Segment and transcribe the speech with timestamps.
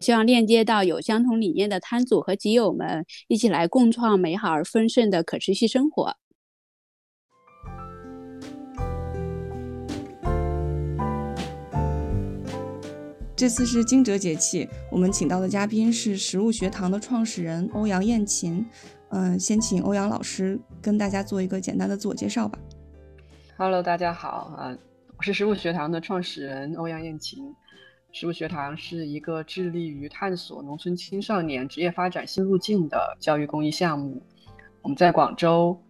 [0.00, 6.16] 希望链接到有相同理念的摊主和集友们，一起来共创美好而丰盛的可持续生活。
[13.36, 18.66] 这次是惊蛰节气，我们请到的嘉宾是食物学堂的创始人欧阳艳琴。
[19.10, 22.58] 嗯，先请欧阳老师跟大家做一个简单的自我介绍吧。
[23.58, 24.74] Hello，大家好啊，
[25.18, 27.54] 我是食物学堂的创始人欧阳艳琴。
[28.12, 34.20] 食物学堂是一个致力于探索农村青少年职业发展新路径的教育公益项目。
[34.82, 35.80] 我们在广州，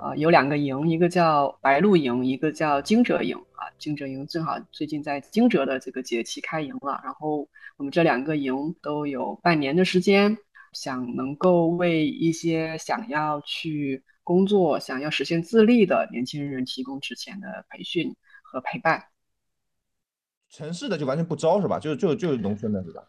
[0.00, 3.36] 呃，有两个营，一个叫白鹭营，一个叫惊蛰营。
[3.52, 7.00] 啊，惊蛰营正好最近在惊蛰的这个节气开营了。
[7.04, 10.36] 然后我们这两个营都有半年的时间，
[10.72, 19.04] 想能够为一些想要去工作、想要实现自立的年轻人提供之前的培训和陪伴。
[20.50, 21.78] 城市的就完全不招是吧？
[21.78, 23.02] 就就就是农村的是吧？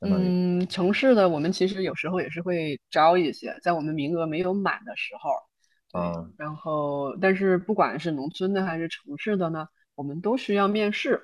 [0.00, 5.30] 嗯，城市的我们其实有时候也是会招一些，在我们名额没有满的时候。
[5.98, 6.32] 嗯。
[6.38, 9.66] 然后，但是不管是农村的还是城市的呢，
[9.96, 11.20] 我们都需要面试。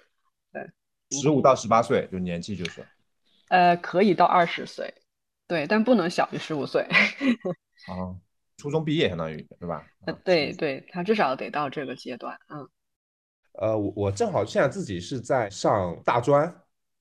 [0.53, 0.69] 对。
[1.11, 2.85] 十五到十八岁就年纪就是。
[3.49, 4.93] 呃，可以到二十岁，
[5.47, 6.85] 对，但不能小于十五岁。
[7.87, 8.19] 哦，
[8.57, 9.87] 初中毕业相当于是吧？
[10.07, 12.69] 呃，对对，他至少得到这个阶段，嗯。
[13.55, 16.53] 呃，我我正好现在自己是在上大专，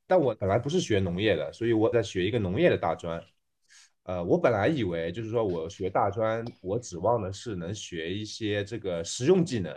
[0.06, 3.22] 但我本来不是学农业的，所以我在学一个农业的大专。
[4.03, 9.74] 呃，我本来以为就是说我学大专，我指望的是能学一些这个实用技能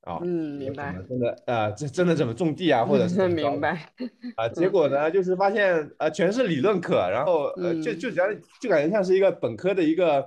[0.00, 0.96] 啊，嗯，明白。
[1.08, 3.92] 真的，呃，这真的怎么种地啊，或者是 明白
[4.34, 4.48] 啊？
[4.50, 10.26] 结果呢，就是发现呃，全是理论课，然后呃，就就觉得就感觉像是一个本科的一个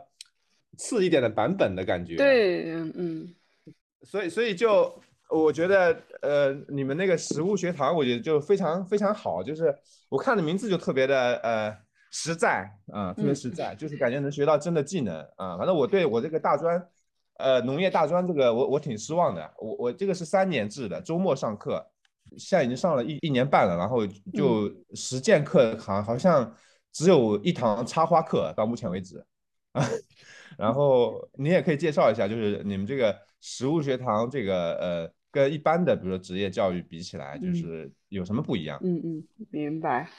[0.77, 2.15] 次一点的版本的感觉。
[2.15, 3.35] 对，嗯嗯。
[4.03, 5.01] 所以，所以就。
[5.29, 9.73] 我觉得，呃，你们那个食物学堂，我觉得就非常非常好，就是
[10.09, 11.77] 我看的名字就特别的呃
[12.09, 15.55] 实在啊，特别实在，就是感觉能学到真的技能啊。
[15.55, 16.83] 反正我对我这个大专，
[17.37, 19.53] 呃，农业大专这个，我我挺失望的。
[19.59, 21.85] 我我这个是三年制的，周末上课，
[22.35, 26.51] 现在已经上了一一年半了，然后就实践课好好像
[26.91, 29.23] 只有一堂插花课到目前为止
[29.73, 29.85] 啊。
[30.57, 35.13] 然后你也可以介绍一下，就是你们这个食物学堂这个呃。
[35.31, 38.79] 跟一般的，比如说职业教育比起来，就是有什么不一样？
[38.83, 40.09] 嗯嗯，明白。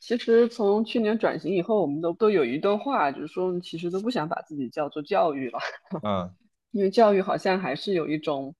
[0.00, 5.60] 其实从去年转型以后，我们都都有一段话，就是说，其实都不想把自己叫做教育了。
[6.02, 6.34] 嗯，
[6.72, 8.52] 因为教育好像还是有一种，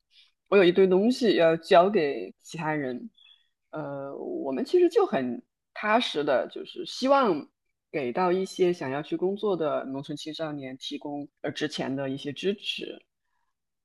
[0.49, 3.11] 我有一堆东西要教给其他人。
[3.71, 5.43] 呃，我们其实就很
[5.75, 7.49] 踏实的，就是希望
[7.91, 13.03] 给到一些想要去工作的农村青少年提供呃之前的一些支持。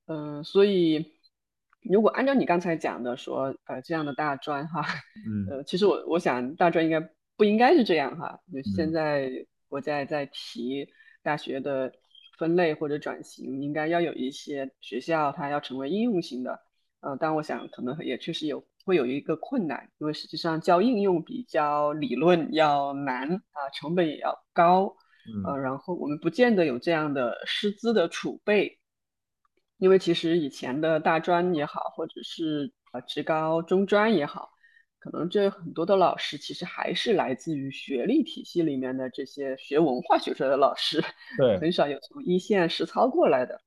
[0.06, 1.17] 嗯，所以。
[1.92, 4.82] 如果按照你刚才讲的说，呃，这样的大专哈，
[5.28, 7.00] 嗯，呃，其实我我想大专应该
[7.36, 8.40] 不应该是这样哈。
[8.54, 9.30] 就现在
[9.68, 10.88] 国家在提
[11.24, 11.92] 大学的
[12.38, 16.60] 分类或者转型，应该要有一些学校它要成为应用型的，
[17.02, 24.96] 呃，但我想可能也确实有会有一个困难，因为实际上教应用比教理论要难啊，成本也要高，
[25.46, 28.77] 呃，然后我们不见得有这样的师资的储备。
[29.78, 34.50] 因为其实以前的大专也好，或者是呃职高中专也好，
[35.00, 41.02] 可能这很多的老师其实还是来自于学历体系里面的这些学文化学出来的老师，
[41.38, 43.62] 对，很少有从一线实操过来的。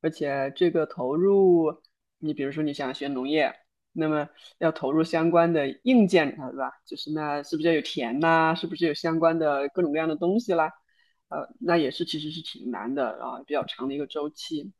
[0.00, 1.82] 而且这个投入，
[2.18, 3.54] 你比如说你想学农业，
[3.92, 4.28] 那么
[4.58, 6.72] 要投入相关的硬件，对吧？
[6.86, 8.54] 就是那是不是要有田呐？
[8.54, 10.72] 是不是有相关的各种各样的东西啦？
[11.28, 14.72] 呃，那也是其实是挺难的啊，比较长的一个周期。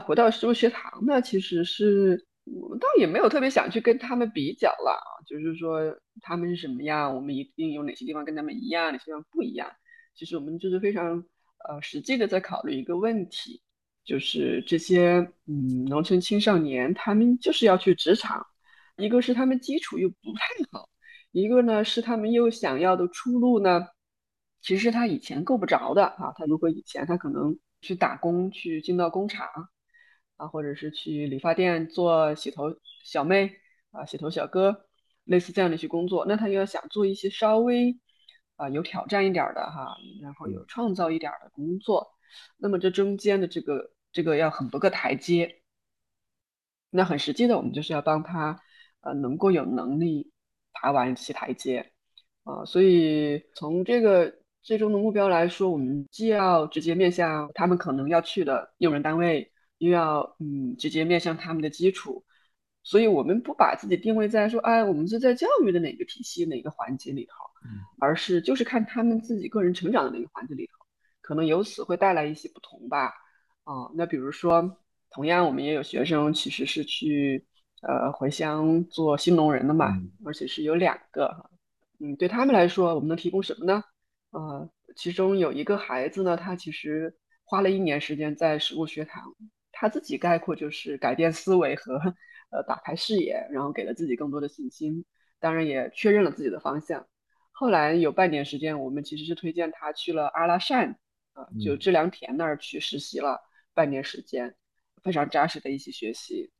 [0.00, 5.80] 回到食物学堂呢，其实是我们倒也没有特别想去跟他们比较了，就是说
[6.20, 9.70] 他们是什么样，我们一定有哪些地方跟他们一样，哪些地方不一样。
[10.14, 11.24] 其实我们就是非常
[11.68, 13.62] 呃实际的在考虑一个问题，
[14.04, 18.44] 就是这些嗯农村青少年他们就是要去职场，
[18.96, 20.88] 一个是他们基础又不太好，
[21.32, 23.86] 一个呢是他们又想要的出路呢，
[24.60, 26.32] 其实他以前够不着的啊。
[26.36, 29.46] 他如果以前他可能去打工，去进到工厂
[30.40, 33.52] 啊，或者是去理发店做洗头小妹
[33.90, 34.86] 啊、洗头小哥，
[35.24, 37.98] 类似这样的一些工作，那他又要想做一些稍微
[38.56, 42.14] 啊有挑战一点的哈，然后有创造一点的工作，
[42.56, 45.60] 那么这中间的这个这个要很多个台阶。
[46.88, 48.60] 那很实际的，我们就是要帮他，
[49.02, 50.32] 呃，能够有能力
[50.72, 51.92] 爬完这些台阶，
[52.44, 59.49] 啊，所以从这个最终的目标来说，我们既要直接面向他们可能要去的用人单位，
[59.80, 62.24] 又要嗯直接面向他们的基础，
[62.84, 67.34] 所以我们不把自己定位在说，哎，我们是在教育的哪个体系哪个环节里头，
[67.98, 70.86] 而是就是看他们自己个人成长的那个环节里头，
[71.20, 73.06] 可能由此会带来一些不同吧，
[73.64, 74.78] 啊，那比如说。
[75.12, 77.44] 同样，我们也有学生其实是去
[77.82, 81.50] 呃回乡做新农人的嘛，而且是有两个。
[81.98, 83.82] 嗯，对他们来说，我们能提供什么呢？
[84.30, 87.12] 呃，其中有一个孩子呢，他其实
[87.42, 89.34] 花了一年时间在食物学堂，
[89.80, 91.94] 他自己概括就是改变思维和
[92.50, 95.06] 呃打开视野，然后给了自己更多的信心，
[95.38, 97.06] 当然也确认了自己的方向。
[97.50, 100.98] 后来有半年时间，我们其实是推荐他去了阿拉善
[101.32, 103.40] 啊，就知良田那儿去实习了
[103.72, 104.54] 半年时间。
[105.02, 106.52] 非常扎实的一些学习，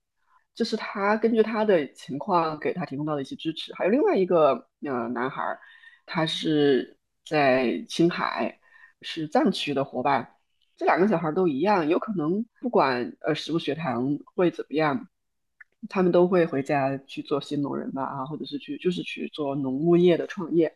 [0.55, 3.75] 这是他根据他的情况给他提供到的一些支持。
[3.75, 5.59] 还有另外一个呃男孩，
[6.07, 8.59] 他是在青海，
[9.03, 10.40] 是藏区的伙伴。
[10.81, 15.09] 这两个小孩都一样，有可能不管呃食物学堂会怎么样，
[15.91, 20.75] 他们都会回家去做新农人吧啊，或者是去就是去做农牧业的创业。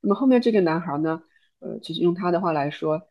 [0.00, 1.22] 那么后面这个男孩呢，
[1.58, 3.02] 呃，其实用他的话来说。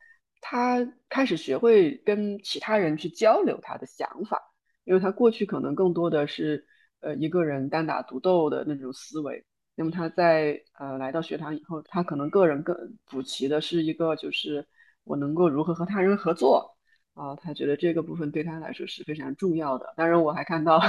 [0.43, 4.41] 他开始学会跟其他人去交流他的想法，
[4.85, 6.65] 因为他过去可能更多的是
[7.01, 9.45] 呃一个人单打独斗的那种思维。
[9.75, 14.67] 那么他在呃来到学堂以后，他可能个人更补齐的是一个就是
[15.03, 16.77] 我能够如何和他人合作
[17.13, 19.93] 啊，他觉得这个部分对他来说是非常重要的。
[19.97, 20.81] 当然我还看到，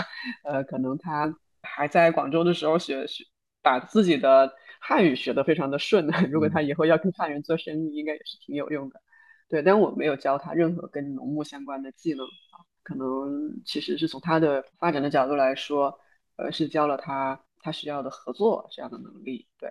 [0.44, 3.24] 呃，可能他还在广州的时候学学
[3.62, 9.00] 把自己的汉语学得非常的顺， 如果他以后要跟汉人做生意，应该也是挺有用的。
[9.48, 15.98] 对，但我没有教他任何跟农牧相关的技能啊，可能其实是从他的发展的角度来说，
[16.36, 19.46] 呃，是教了他他需要的合作这样的能力。
[19.58, 19.70] 对，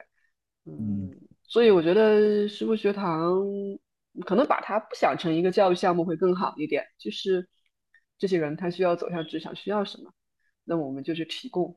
[0.65, 1.09] 嗯，
[1.43, 3.41] 所以我觉得师傅学堂
[4.25, 7.47] 可能把它不想成一个教育项目会更好一点，就是
[8.17, 10.11] 这些人他需要走向职场需要什么，
[10.63, 11.75] 那么我们就去提供。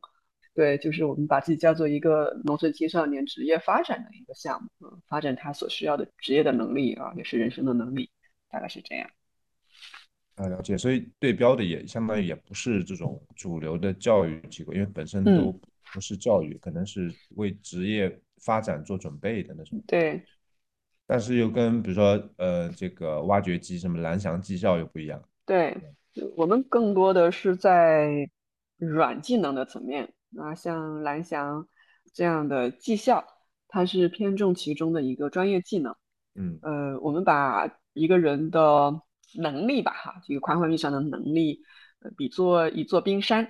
[0.53, 8.09] 对，就是我们把自己叫做一个农村青少年职业发展的一个项目，嗯，发展他所需要的职业的能力啊，也是人生的能力，
[8.49, 9.11] 大概是这样。
[10.37, 10.79] 啊，了解。
[10.79, 15.53] 所以对标的也相当于也不是这种主流的教育机构，因为本身都
[15.93, 19.83] 不是教育，可能是为职业发展做准备的那种。
[19.89, 20.23] 对。
[21.07, 25.23] 但是又跟比如说呃这个挖掘机什么蓝翔技校又不一样。
[25.47, 25.77] 对，
[26.37, 28.29] 我们更多的是在
[28.77, 30.13] 软技能的层面。
[30.31, 31.69] 那像蓝翔
[32.13, 33.25] 这样的技校，
[33.69, 35.95] 它是偏重其中的一个专业技能。
[36.35, 39.01] 嗯，呃，我们把一个人的
[39.37, 41.61] 能力吧，哈，这个宽泛意义上的能力，
[42.01, 43.45] 呃，比作一座冰山。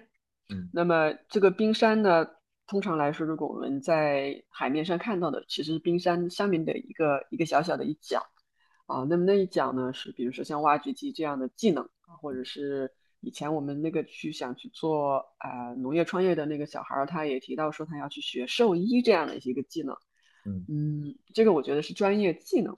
[0.50, 2.26] 嗯，那么这个冰山呢，
[2.66, 8.26] 通常来说，如果我们在海面上看到的，其实是冰山下面的一个一个小小的一角。
[8.86, 12.92] 啊，那么那一角呢，是比如说像挖掘机这样的技能啊，或者是。
[13.26, 19.96] 以前我们那个去想去做啊农业创业的那个小孩儿，他也提到说他要去学兽医这样的一个技能。
[20.44, 22.76] 嗯嗯，这个我觉得是专业技能。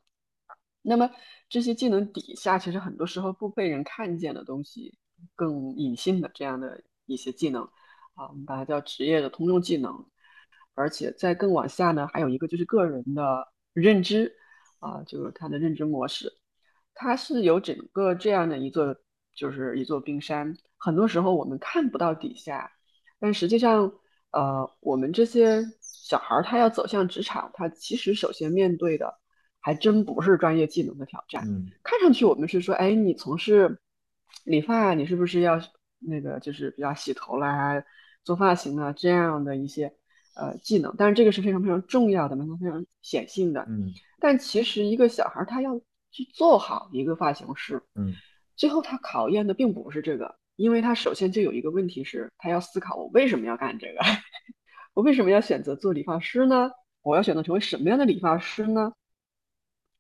[0.83, 1.11] 那么
[1.49, 4.97] 这些技能底下，其实很多时候不被人看见的东西，
[5.35, 7.69] 更隐性的这样的一些技能
[8.17, 10.05] 啊，我们把它叫职业的通用技能。
[10.75, 14.35] 而且在更往下呢，还有一个就是个人的认知
[14.81, 16.33] 啊，就是他的认知模式，
[16.93, 18.97] 它是有整个这样的一座。
[19.39, 22.73] 就是一座冰山，很多时候我们看不到底下，
[23.21, 23.93] 但实际上，
[24.31, 29.15] 呃，我们这些小孩儿他要走向职场，他其实首先面对的
[29.61, 31.47] 还真不是专业技能的挑战。
[31.47, 33.79] 嗯，看上去我们是说，哎，你从事
[34.45, 35.61] 理发，你是不是要
[35.99, 37.75] 那个就是比较洗头啦、
[38.27, 39.95] 做发型啊这样的一些
[40.35, 40.95] 呃技能？
[40.99, 43.65] 但是这个是非常非常重要的，非常非常显性的。
[43.69, 43.91] 嗯，
[44.21, 45.81] 但其实一个小孩他要
[46.11, 48.13] 去做好一个发型师，嗯。
[48.57, 54.01] 最后，他考验的并不是这个，因为他首先就有一个问题是，他要思考我为什么要干这个，
[54.95, 56.71] 我为什么要选择做理发师呢？
[57.03, 58.95] 我要选择成为什么样的理发师呢？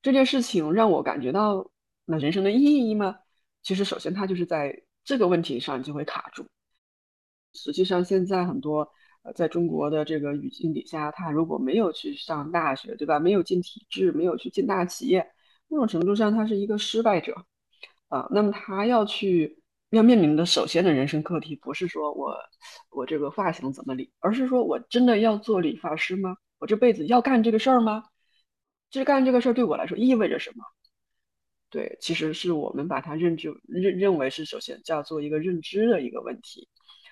[0.01, 1.71] 这件事情让我感觉到
[2.07, 3.19] 那人生的意义吗？
[3.63, 6.47] 其实，首先他就是在这个问题上就会卡住。
[7.57, 8.89] 实际上，现在很多
[9.23, 13.19] 呃，在中国的这个语境底下，他如果没有去上大学，对吧？
[13.19, 15.29] 没有进体制，没有去进大企业，
[15.69, 17.35] 某种程度上他是一个失败者
[18.09, 18.29] 啊。
[18.31, 19.61] 那么他要去
[19.91, 22.37] 要面临的首先的人生课题，不是说我
[22.91, 26.37] 我这个发型怎么理，而是说我真的要做理发师吗？
[26.59, 28.05] 我这辈子要干这个事儿吗？
[28.91, 30.63] 这干这个事儿对我来说意味着什么？
[31.69, 36.69] 对，其实是我们把它认知认认为是首先叫做一个认知的一个问题，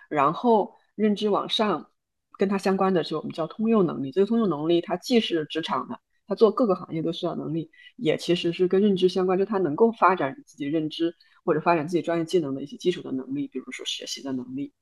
[0.08, 1.90] 然后认知往上，
[2.38, 4.11] 跟它相关的是我们叫通用能力。
[4.12, 14.73] 这个通用能力它既是职场的，它做各个行业都需要能力，也其实是跟认知相关，就它能够发展自己认知或者发展自己专业技能的一些基础的能力，比如说学习的能力。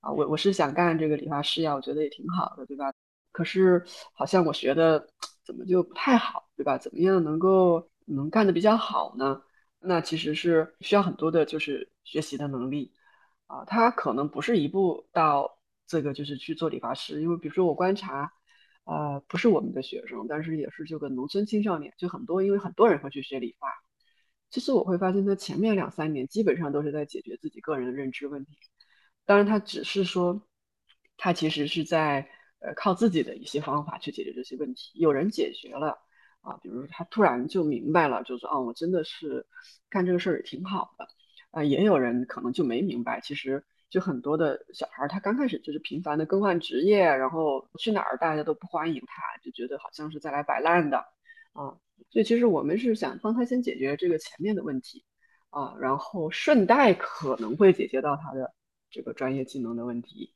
[0.00, 2.92] 啊，我我是想干这个理发师呀，我觉得也挺好的，对吧？
[3.32, 5.06] 可是好像我学的
[5.44, 6.78] 怎么就不太好，对吧？
[6.78, 7.88] 怎么样能够？
[8.06, 9.40] 能干的比较好呢，
[9.80, 12.92] 那其实是需要很多的，就是学习的能力
[13.46, 13.64] 啊。
[13.64, 18.32] 他可能不是一步到这个就是去做理发师，因为比如说我观察，
[18.84, 23.68] 呃，不是我们的学生，但是也是这个农村青少年，就很多，因为很多人会去学理发。
[24.50, 28.58] 其实我会发现，他前面两三年基本上都是在解决自己个人的认知问题。
[29.24, 30.42] 当然，他只是说，
[31.16, 32.28] 他其实是在
[32.60, 34.92] 呃靠自己的一些方法去解决这些问题。
[34.98, 35.98] 有人解决了。
[36.40, 39.46] 啊，比如说他突然就明白了，就说哦，我真的是
[39.88, 41.08] 干这个事儿也挺好的。
[41.54, 50.98] 啊，也有人可能就没明白，其实就很多的小孩，他刚开始就是频繁的更换职业，然后去哪儿大家都不欢迎他，就觉得好像是在来摆烂的。
[51.52, 51.70] 啊，
[52.10, 55.04] 所以其实我们是想帮他先解决这个前面的问题，
[55.50, 58.52] 啊，然后顺带可能会解决到他的
[58.90, 60.34] 这个专业技能的问题。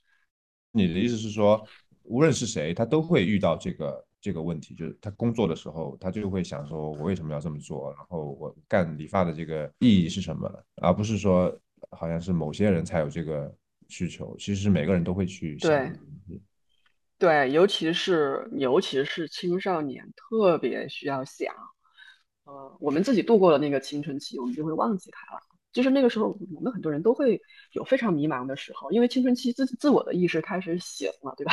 [0.71, 1.67] 你的意思是说，
[2.05, 4.08] 无论是谁，他都会遇到这个？
[4.21, 7.93] 这个问题就是他工作的时候，他就会想说：“我为什么要这么做？
[7.95, 11.57] 然后我干理发的这个意义是什么？”而不是说
[11.91, 13.55] 好像是某些人才有这个
[13.89, 15.71] 需求，其实是每个人都会去想。
[15.71, 15.93] 对，
[17.19, 21.55] 对，尤其是尤其是青少年特别需要想。
[22.45, 25.41] 呃，我们自己度过了那个青春期，我们就会忘记他了。
[25.71, 27.41] 就是那个时候，我们很多人都会
[27.73, 31.53] 有非常迷茫的时候，因为青春期自自我的意识开始醒了，对吧？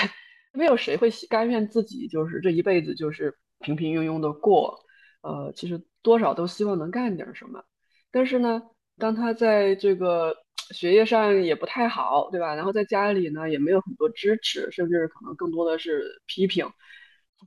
[0.56, 4.80] 没有谁会甘愿自己就是这一辈子就是平平庸庸的过，
[5.22, 7.64] 呃，其实多少都希望能干点什么。
[8.12, 8.62] 但是呢，
[8.98, 10.36] 当他在这个
[10.74, 12.56] 学业上也不太好，对吧？
[12.56, 16.66] 然后在家里呢也没有很多支持，甚至可能更多的是批评。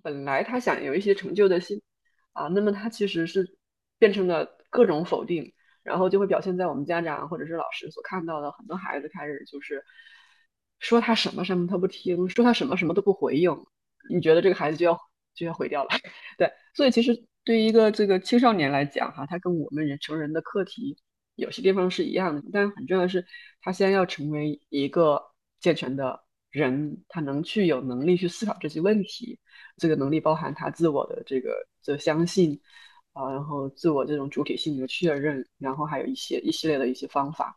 [0.03, 1.81] 本来他想有一些成就的心
[2.33, 3.57] 啊，那么他其实是
[3.99, 9.83] 变成了各种否定，然后就会表现在我们家长或者是老师所看到的很多孩子开始就是。
[10.79, 13.51] 说他什么什么他不听，说他什么什么都不回应，
[14.11, 14.99] 你觉得这个孩子就要
[15.35, 15.91] 就要毁掉了？
[16.39, 20.97] 对，所以其实对于一个这个青少年来讲，哈，他跟我们人成人的课题
[21.37, 23.25] 有些地方是一样的，但很重要的是，
[23.61, 25.23] 他先要成为一个
[25.61, 26.21] 健全的
[26.51, 29.39] 人，他能去有能力去思考这些问题，
[29.77, 32.61] 这个能力包含他自我的这个这相信
[33.13, 37.57] 啊，然后自我这种主体性的确认，然后还有一些一系列的一些方法。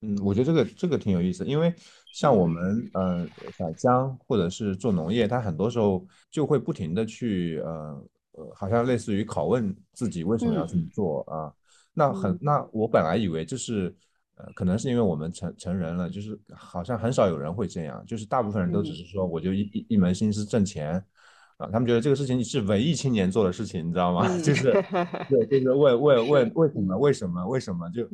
[0.00, 1.74] 嗯，我觉得这个这个挺有意思，因为
[2.12, 3.26] 像我们呃
[3.56, 11.52] 返乡或者是做农业，他很多时候就会不停的去呃呃，好像类似于拷问自己为什么要这么做啊。
[11.92, 13.92] 那很那我本来以为就是
[14.36, 21.04] 呃可能是因为我们成成人了，就是好像很少有人会这样，就是大部分人都只是说我就一一一门心思挣钱
[21.56, 24.28] 啊，他们觉得这个事情是文艺青年做的事情，你知道吗？
[24.38, 24.72] 就是
[25.28, 28.08] 对，就是问问问为什么为什么为什么就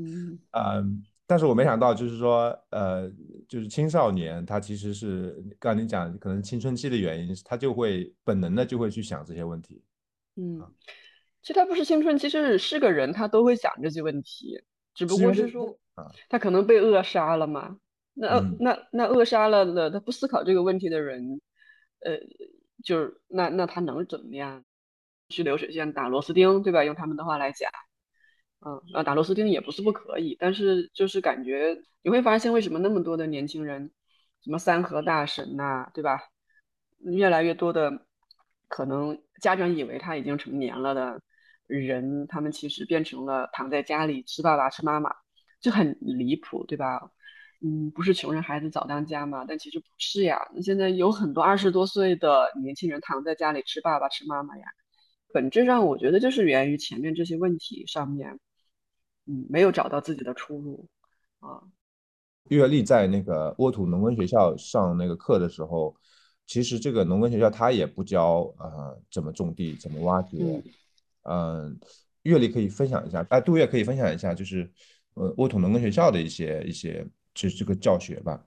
[0.53, 1.05] 嗯。
[1.27, 3.11] 但是我没想到，就是说，呃，
[3.49, 9.83] 就是青少年他其实是刚才你讲，可能青春期的原因，他就会本能的就会去想这些问题。
[10.37, 10.61] 嗯，
[11.43, 14.63] 其实他不是青春期，是是个人，他都会想这些问题，
[14.95, 15.79] 只不过是说，
[16.29, 17.79] 他可能被扼杀了嘛。
[18.13, 21.41] 那那那扼杀了的，他不思考这个问题的人，
[22.01, 22.19] 呃，
[22.85, 24.65] 就是那那他能怎么样？
[25.31, 26.85] 去流水线打螺丝钉，对吧？
[26.85, 27.71] 用他们的话来讲。
[28.65, 33.91] 嗯，啊，打螺丝钉也不是不可以，但是就是感觉你会发现，为什么那么多的年轻人，
[34.43, 36.19] 什么三和大神呐，对吧？
[37.01, 38.07] 越来越多的
[38.69, 41.21] 可能家长以为他已经成年了的
[41.67, 45.15] 人，他们其实变成了躺在家里吃爸爸吃妈妈，
[45.61, 47.11] 就很离谱，对吧？
[47.61, 49.45] 嗯，不是穷人孩子早当家嘛？
[49.47, 50.39] 但其实不是呀。
[50.55, 54.65] 那现在有很多二十多岁的年轻人躺在家里吃爸爸吃妈妈呀，
[55.35, 58.39] 本质上我觉得就是源于前面这些问题上面。
[59.27, 60.87] 嗯，没有找到自己的出路
[61.41, 61.63] 啊。
[62.49, 65.97] 月丽在那个沃土农耕学校上那个课的时候，
[66.47, 70.63] 其实这个农耕学校他也不教啊怎么种地，怎么挖掘。
[71.23, 71.79] 嗯，
[72.25, 74.71] 月丽可以分享一下，哎，杜月可以分享一下，就是
[75.15, 78.47] 呃沃土农耕学校的一些一些，就是这个教学吧。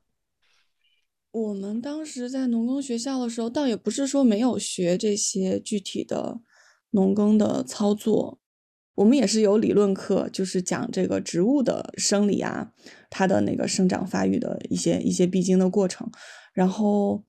[1.32, 6.40] 我们当时在农耕学校的时候，倒也不是说没有学这些具体的
[6.92, 8.40] 农耕的操作，
[8.98, 12.72] 我们也是有理论课，就是讲这个植物的生理啊，
[13.10, 16.10] 它的那个生长发育的一些一些必经的过程。
[16.51, 17.24] 然后，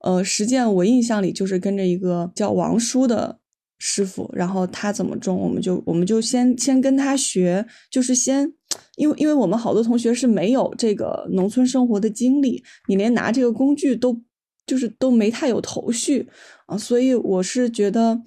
[0.00, 3.40] 呃，实践我印象里就是跟着一个叫王叔的
[3.78, 8.52] 师傅，然后他怎么种，我们就我们就先先跟他学，就是先。
[8.96, 14.20] 因为，因为我们好多同学是没有这个农村生活的经历，你连拿这个工具都
[14.66, 16.28] 就是都没太有头绪
[16.66, 18.20] 啊，所以我是觉得，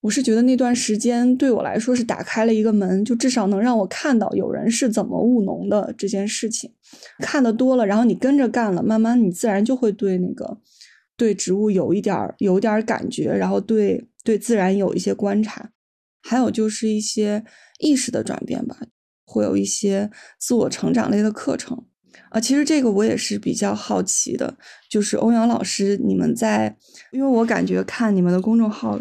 [0.00, 6.72] 我是觉得那段时间对我来说是打开了一个门，就至少能让我看到有人是怎么务农的这件事情，
[7.18, 10.58] 看的多了，然后你跟着干了，慢慢你自然就会对那个
[11.16, 15.70] 对植物有一点儿有点儿感觉，然后对对自然有一些观察，
[16.22, 17.44] 还有就是一些
[17.78, 18.78] 意识的转变吧。
[19.32, 21.84] 会有一些自我成长类的课程
[22.30, 24.56] 啊，其实这个我也是比较好奇的，
[24.90, 26.76] 就是欧阳老师，你们在，
[27.12, 28.98] 因为我感觉看你们的公众号，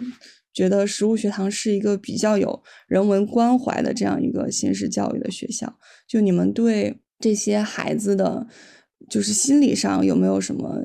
[0.59, 8.45] 觉得食物学堂是一个比较有人文关怀的这样一个新式教育的学校，就你们对这些孩子的，
[9.09, 10.83] 就是心理上有没有什么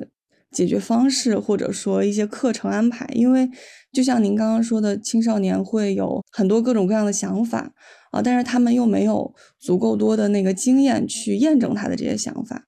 [0.52, 3.04] 解决方式，或者说一些课程安排？
[3.14, 3.50] 因为
[3.92, 7.74] 就像您刚刚说的，青少年会有很多各种各样的想法。
[8.12, 12.64] 啊，但是他们又没有足够多的那个经验去验证他的这些想法。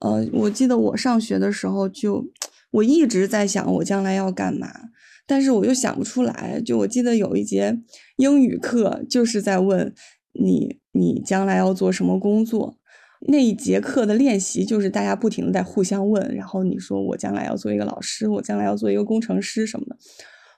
[0.00, 2.24] 呃，我记得我上学的时候，就
[2.72, 4.68] 我一直在想我将来要干嘛，
[5.28, 6.60] 但是我又想不出来。
[6.66, 7.78] 就我记得有一节
[8.16, 9.94] 英语课，就是在问
[10.32, 12.76] 你你将来要做什么工作。
[13.28, 19.96] 那一节课的练习就是大家不停的在互相问，然后你说我将来要做一个老师，我将来要做一个工程师什么的。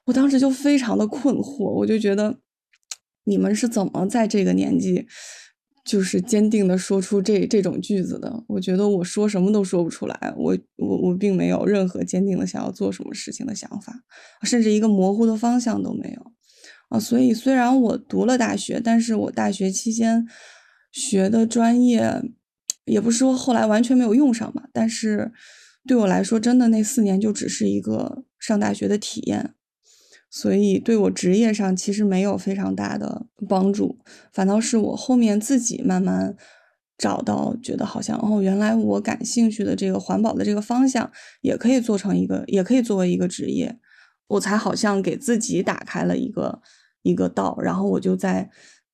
[0.06, 2.38] 我当时就非常的困惑，我就觉得。
[3.24, 5.06] 你们是怎么在这个年纪，
[5.84, 8.44] 就是坚定的说出这这种句子的？
[8.46, 14.02] 我觉得我说什么都说不出来，我我我并没有任何坚定的想要做什么事情的想法，
[14.42, 16.32] 甚至一个模糊的方向都没有
[16.90, 17.00] 啊！
[17.00, 20.26] 所以虽然我读了大学，但是我大学期间
[20.92, 22.22] 学的专业，
[22.84, 25.32] 也不是说后来完全没有用上吧，但是
[25.86, 29.54] 对我来说，真的那四年就只是一个上大学的体验。
[30.30, 33.98] 所以对我职业上其实没有非常大的帮助，
[34.32, 36.36] 反倒是我后面自己慢慢
[36.96, 43.76] 找到，觉得好像哦，原来我感兴趣的这个环保的这个方向也可以做成一个，也可以作为一个职业，
[44.28, 46.62] 我才好像给自己打开了一个
[47.02, 48.48] 一个道，然后我就在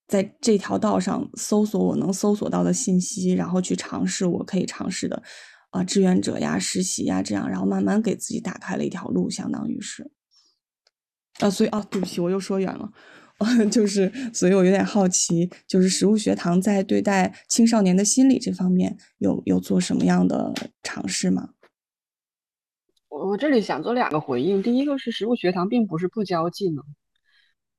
[0.09, 5.23] 在这条道上搜索我能搜索到的信息，然后去尝试我可以尝试的
[5.71, 10.11] 啊志愿者呀、实习呀这样，然后慢慢给自己打开了一条路，相当于是。
[11.41, 12.91] 啊，所以啊，对不起，我又说远了，
[13.71, 21.51] 就是，所以我有点好奇，就是食物学堂在对待青少年的心理这方面有有做什么样的尝试吗？
[23.11, 26.83] 我我这里想做两个回应，第一个是食物学堂并不是不教技能，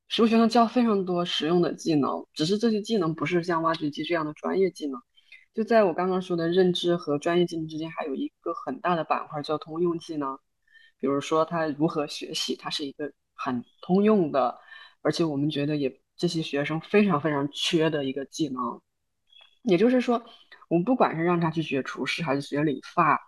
[0.08, 5.02] 食物学堂教非常多实用的技能，只是这些技能不是像挖掘机这样的专业技能。
[5.56, 10.38] 就在我刚刚说的认知和专业技能之间，还有一个很大的板块叫通用技能，
[11.00, 13.12] 比如说他如何学习，它是一个。
[13.38, 14.58] 很通用的，
[15.02, 18.82] 而且我们觉得也这些学生非常非常缺的一个技能，
[19.64, 20.24] 也就是说，
[20.70, 23.20] 我们不管是让他去学厨师还是学理发，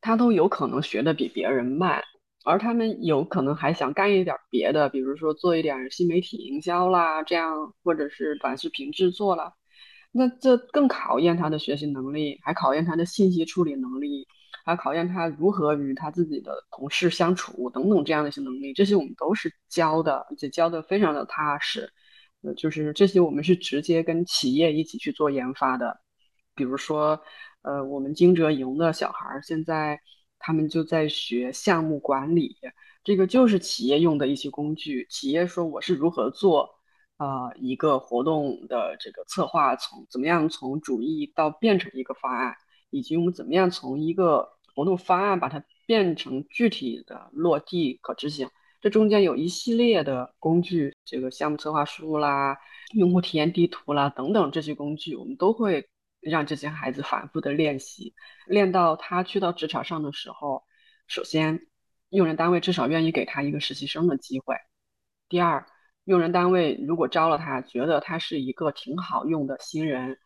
[0.00, 2.02] 他都有可能学的比别人慢，
[2.44, 9.54] 而他们有可能还想干一点别的，比如说做一点新媒体营销啦，这样或者是短视频制作啦，
[10.12, 14.26] 那这更考验他的学习能力，还考验他的信息处理能力。
[14.68, 21.90] 还考验他如何与他自己的同事相处等等这样的一些能力，这些我们都是教的，而且教的非常的踏实。
[22.42, 25.98] 呃，就是这些我们是直接跟企业一起去做研发的。
[26.54, 27.18] 比如说，
[27.62, 29.98] 呃，我们惊蛰营的小孩现在
[30.38, 32.54] 他们就在学项目管理，
[33.02, 35.06] 这个就是企业用的一些工具。
[35.08, 36.68] 企业说我是如何做
[37.16, 42.54] 啊一个活动的这个策划，从怎么样从主意到变成一个方案，
[42.90, 48.48] 以及我们怎么样从一个活动方案把它变成具体的落地可执行，
[48.80, 52.56] 这中间有一系列的工具，这个项目策划书啦、
[52.94, 55.88] 用户体验地图啦等等这些工具，我们都会
[56.20, 58.14] 让这些孩子反复的练习，
[58.46, 60.62] 练到他去到职场上的时候，
[61.08, 61.66] 首先
[62.10, 64.54] 用人单位至少愿意给他一个实习生的机会，
[65.28, 65.66] 第二，
[66.04, 70.20] 用人单位如果招了他，觉得他是一个挺好用的新人。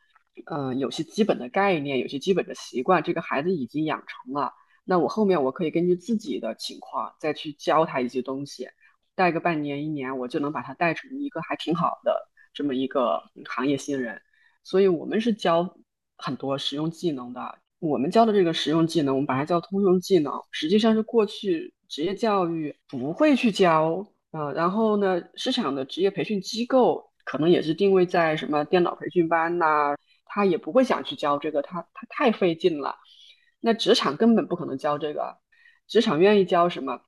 [0.46, 4.52] 嗯，有些基本的概念，有些基本的习惯，这个孩子已经养成了。
[4.84, 8.68] 那我后面我可以根据自己的情况再去教他一些东西，
[9.14, 14.20] 带个半年一年，我就能把他带成一个还挺好的这么一个行业新人。
[14.64, 15.76] 所以，我们是教
[16.16, 17.58] 很多实用技能的。
[17.78, 24.52] 我们教的这个实用技能，我们把它叫通用技能，实际上是过去职业教育不会去教啊。
[24.52, 29.96] 然后呢，市场的职业培训机构可能也是定位在什么电脑培训班呐，
[30.32, 32.96] 他也不会想去教这个，他他太费劲了。
[33.60, 35.36] 那职场根本不可能教这个，
[35.86, 37.00] 职场愿意教什么？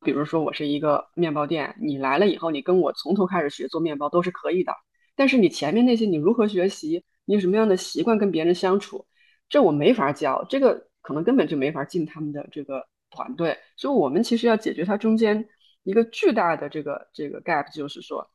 [0.00, 4.72] 比如说我是一个面包店，你来了以后，你跟我从头开始学做面包都是可以的。
[5.14, 7.04] 但是你前面那些，你如何学习？
[7.26, 9.06] 你有什么样的习惯跟别人相处？
[9.50, 15.46] 这我没法教，这个可能根本就没法进他们的这个团队，所以我们其实要解决它中间
[15.82, 18.28] 一个巨大的这个这个 gap，就是说，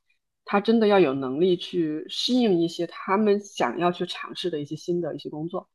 [0.47, 5.69] 他真的要有能力去适应一些他们想要去尝试的一些新的一些工作。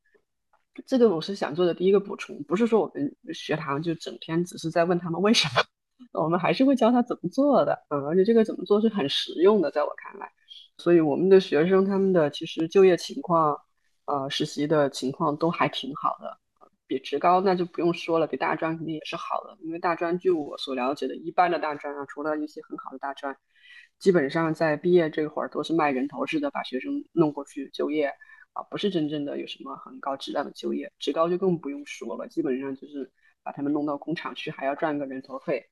[0.87, 5.63] 这个我是想做的第一个补充，不是说我们学堂就整天只是在问他们为什么，
[6.21, 10.33] 我们还是会教他怎么做的，嗯，而且这个怎么做是很实用的，在我看来，
[10.79, 13.57] 所以我们的学生他们的其实就业情况。
[14.05, 16.37] 呃，实习的情况都还挺好的，
[16.89, 19.57] 比职高那就不用说了，比大专肯定也是好的。
[19.63, 23.35] 因为大专据我所了解的，一般的大专啊，除了一些很好的大专，
[24.03, 28.13] 基本上在毕业这会儿都是卖人头似的把学生弄过去就业
[28.53, 30.91] 啊，不是真正的有什么很高质量的就业。
[30.99, 33.13] 职高就更不用说了，基本上就是
[33.45, 35.71] 把他们弄到工厂去，还要赚个人头费，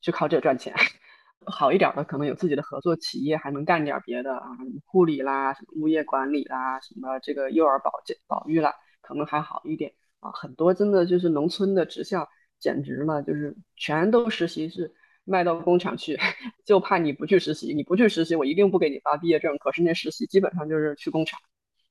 [0.00, 0.72] 就靠这赚钱。
[1.46, 4.46] 好一点的，可能有自己的合作企业，还能干点别的啊，
[4.86, 10.30] 护理啦，什么物业管理啦，什么这个幼儿保健保育啦，可能还好一点啊。
[10.30, 12.28] 很多真的就是农村的职校，
[12.60, 14.94] 简直了，就是全都实习是
[15.28, 16.18] 卖到工厂去，
[16.64, 19.56] 就怕你不去实习，你不去实习，我一定不给你发毕业证。
[19.58, 21.38] 可是那实习基本上就是去工厂，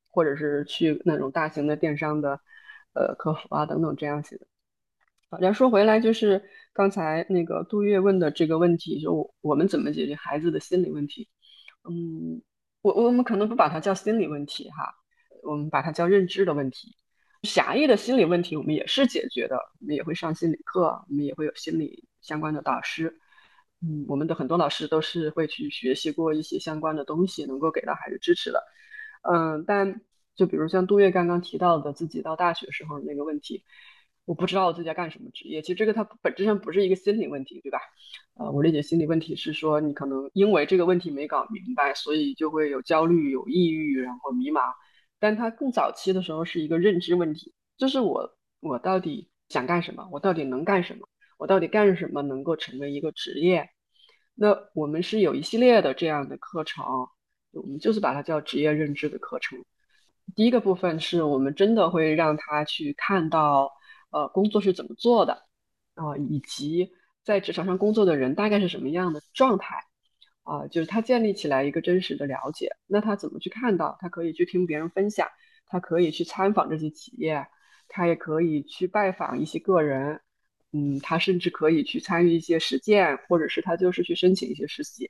[0.09, 2.39] 或者是去那种大型的电商的，
[2.93, 4.47] 呃，客服啊等等这样子的。
[5.29, 6.41] 好，再说回来，就是
[6.73, 11.27] 刚才那个杜月问的这个问题，就我们怎么解决孩子的心理问题？
[11.89, 12.41] 嗯，
[12.81, 14.95] 我我们可能不把它叫心理问题哈，
[15.43, 16.95] 我们把它叫认知的问题。
[17.43, 23.19] 狭义的心理问题我们也是解决的，我们也会上心理课，我们也会有心理相关的导师。
[23.81, 28.63] 嗯，我们的很多老师都是会去学习过一些相关的东西，能够给到孩子支持的。
[29.23, 30.01] 嗯，但
[30.35, 33.63] 就比如像杜月刚刚提到的自己到大学时候那个问题。
[34.25, 37.79] 我不知道自己要干什么职业，其实这个它本质上不是一个心理问题，对吧？
[38.33, 44.73] 呃，我理解心理问题是说你可能因为这个问题没搞明白，所以就会有焦虑、有抑郁，然后迷茫。
[45.17, 50.05] 但它更早期的时候是一个认知问题，就是我我到底想干什么？
[50.11, 51.07] 我到底能干什么？
[51.37, 53.69] 我到底干什么能够成为一个职业？
[54.35, 56.85] 那我们是有一系列的这样的课程，
[57.51, 59.57] 我们就是把它叫职业认知的课程。
[60.35, 63.71] 第一个部分是我们真的会让他去看到。
[64.09, 65.33] 呃，工作是怎么做的
[65.95, 66.15] 啊？
[66.15, 66.89] 以及
[67.25, 69.83] 在职场上工作的人大概是什么样的状态
[70.43, 70.65] 啊？
[70.67, 73.97] 就是他建立起来一个真实的了解，那他怎么去看到？
[73.99, 75.27] 他可以去听别人分享，
[75.65, 77.45] 他可以去参访这些企业，
[77.89, 80.21] 他也可以去拜访一些个人，
[80.73, 85.09] 嗯，他甚至可以去参与一些实践，或者是他就是去申请一些实习。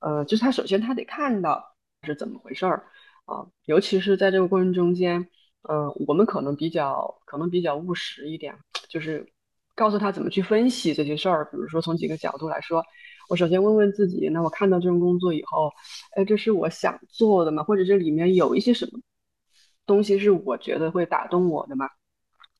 [0.00, 1.62] 呃，就是他首先他得看到
[2.02, 2.86] 是怎么回事儿
[3.24, 5.28] 啊，尤其是在这个过程中间。
[5.68, 8.54] 嗯，我们可能比较可能比较务实一点，
[8.88, 9.26] 就是
[9.74, 11.44] 告诉他怎么去分析这些事儿。
[11.46, 12.84] 比如说从几个角度来说，
[13.28, 15.72] 我首先问问自己，那我看到这份工作以后，
[16.14, 17.64] 哎，这是我想做的吗？
[17.64, 19.00] 或者这里面有一些什么
[19.86, 21.88] 东西是我觉得会打动我的吗？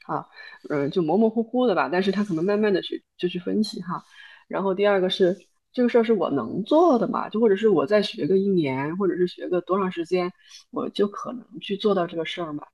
[0.06, 0.26] 啊，
[0.68, 1.88] 嗯，就模模糊糊的吧。
[1.90, 4.02] 但是他可能慢慢的去就去分析哈。
[4.48, 5.36] 然后第二个是
[5.72, 7.28] 这个事儿是我能做的嘛？
[7.28, 10.32] 就或者是我再学个一年，或者是学个多长时间，
[10.70, 12.64] 我就可能去做到这个事儿嘛？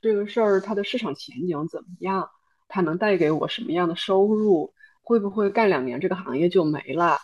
[0.00, 2.28] 这个事儿它的市场前景怎么样？
[2.68, 4.72] 它能带给我什么样的收入？
[5.02, 7.16] 会不会干两年这个行业就没了？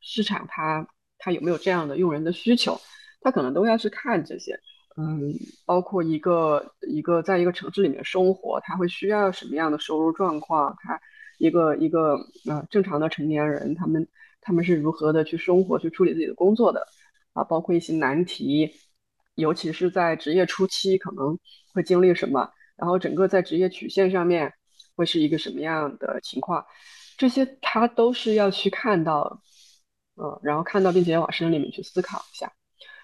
[0.00, 0.86] 市场它
[1.18, 2.80] 它有没有这样的用人的需求？
[3.20, 4.58] 他可能都要去看这些。
[4.98, 5.32] 嗯，
[5.64, 10.76] 包括一个一个在一个城市里面生活，他会需要什么样的收入状况？
[10.80, 11.00] 他
[11.38, 14.08] 一个一个呃正常的成年人，他们
[14.40, 16.84] 他们是如何的去生活、去处理自己的工作的？
[17.32, 18.74] 啊，包括一些难题。
[19.36, 21.38] 尤其是在职业初期，可能
[21.72, 24.52] 会经历什么，然后整个在职业曲线上面
[24.96, 26.66] 会是一个什么样的情况，
[27.16, 29.40] 这些他都是要去看到，
[30.16, 32.52] 嗯，然后看到并且往深里面去思考一下。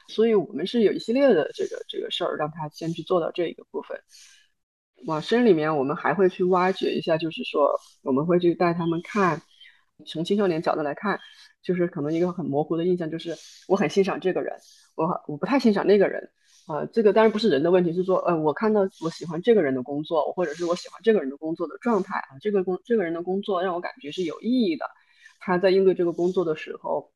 [0.08, 3.98] 所以我们是有一系列的这个这个事儿，让他先去做到这一个部分。
[5.06, 9.42] 往深里面，我们还会去挖掘一下，就是说我们会去带他们看，
[10.06, 11.20] 从青少年角度来看，
[11.62, 13.36] 就是可能一个很模糊的印象，就是
[13.68, 14.56] 我很欣赏这个人。
[14.94, 16.30] 我我不太欣赏那个人，
[16.66, 24.86] 啊，这个当然不是人的问题，是说，呃，我看到我喜欢这个人的工作，或者是我喜欢这个人的工作的状态啊，这个工这个人的工作让我感觉是有意义的，
[25.40, 27.12] 他在应对这个工作的时候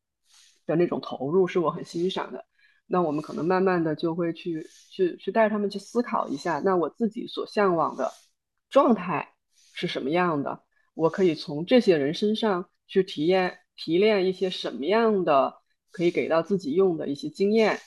[0.66, 2.44] 的那种投入是我很欣赏的。
[2.88, 8.10] 那我们可能慢慢的就会去去去带他们去思考一下，那我自己所向往的
[8.70, 9.34] 状态
[9.74, 15.54] 是什么样的，我可以从这些人身上去体验提炼一些什么样的
[15.92, 17.78] 可以给到自己用的一些经验。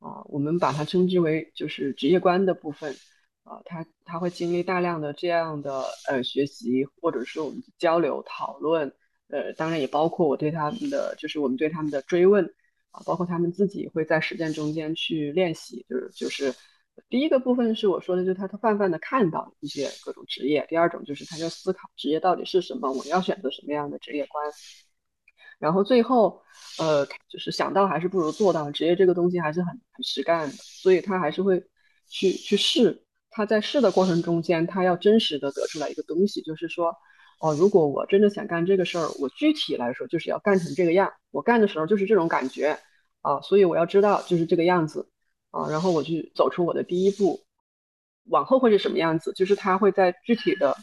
[0.00, 2.94] 啊，我们把它称之为就是职业观的部分
[3.42, 8.92] 啊，他他会经历大量的这样的呃学习，或者是我们交流讨论，
[9.26, 12.54] 呃，当然也包括我对他们的就是我们对他们的追问
[12.90, 16.54] 啊，包括他们自己会在实践中间去练习，就是就是。
[17.08, 20.66] 第一个部分是我说的，就是他他泛泛的看到一些各种职业。
[20.68, 24.44] 第二种就是他要思考职业到底是什么，我要选择什么样的职业观。
[25.60, 26.42] 然后最后，
[26.80, 28.68] 呃，就是想到还是不如做到。
[28.72, 31.64] 职业这个东西还是很很实干的，所以他还是会
[32.08, 33.04] 去去试。
[33.30, 36.92] 他在试的过程中间，他要真实的得出来一个东西，就是说，
[37.38, 41.12] 哦，如果我真的想干这个事儿，我具体来说就是要干成这个样。
[41.30, 42.78] 我干的时候就是这种感觉
[43.22, 45.08] 啊，所以我要知道就是这个样子。
[45.50, 47.40] 啊，然后我去走出我的第一步，
[48.24, 49.32] 往后会是什么样子？
[49.32, 50.76] 就是他会在具体的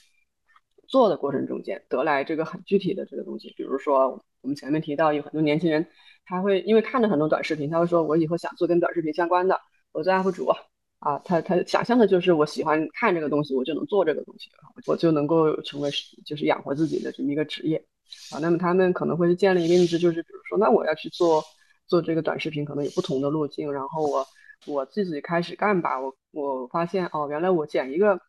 [0.88, 3.54] 做的过程中间得来这个很具体的这个东西。
[3.56, 5.86] 比如说，我们前面提到有很多年轻人，
[6.26, 10.48] 他会因为看了很多短视频，他会说我以后想做跟短视频相关的，我做 UP 主
[11.00, 11.20] 啊。
[11.20, 14.50] 他他想象的就是我喜欢看这个东西，我就能做这个东西，
[14.88, 15.90] 我就能够成为
[16.26, 17.78] 就是养活自己的这么一个职业
[18.32, 18.40] 啊。
[18.40, 21.44] 那么他们可能会建立一个认知，就是比如说，那我要去做
[21.88, 24.26] 做这个短视频，可能有不同的路径，然后我。
[24.68, 28.20] 我自己开始干吧，我我发现哦，原来我剪一个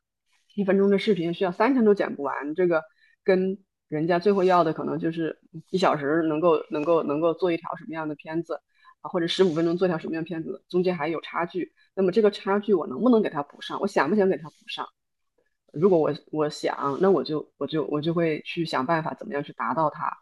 [0.54, 2.82] 一分钟的视频需要三天都剪不完，这个
[3.24, 3.56] 跟
[3.88, 5.38] 人家最后要的可能就是
[5.70, 8.60] 一小时能够能够能够做一条什么样的片子
[9.00, 11.72] 啊，或者十五分钟做一条什么样的片子，中间还有差距。
[11.96, 13.80] 那么这个差距我能不能给它补上？
[13.80, 14.86] 我想不想给它补上？
[15.72, 20.12] 如果我我想，那我就我就我就会去想办法怎么样去达到它。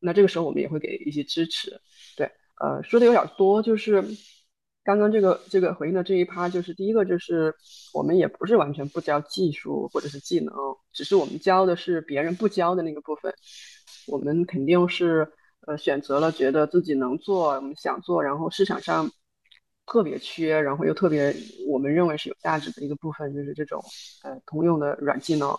[0.00, 1.80] 那这个时候我们也会给一些支持。
[2.16, 4.04] 对，呃，说的有点多，就是。
[4.82, 7.54] 刚刚这个这个回应的这一趴，就是第一个，就是
[7.92, 10.54] 我们也不是完全不教技术或者是技能，
[10.90, 13.32] 只是我们教的是别人不教的那个部分。
[14.06, 15.30] 我们肯定是
[15.66, 19.08] 呃选择了觉得自己能做，我们想做，然后市场上
[19.90, 21.34] 特别缺，然后又特别
[21.68, 23.82] 我们认为是有价值的一个部分，就是这种
[24.22, 25.54] 呃通用的软技能。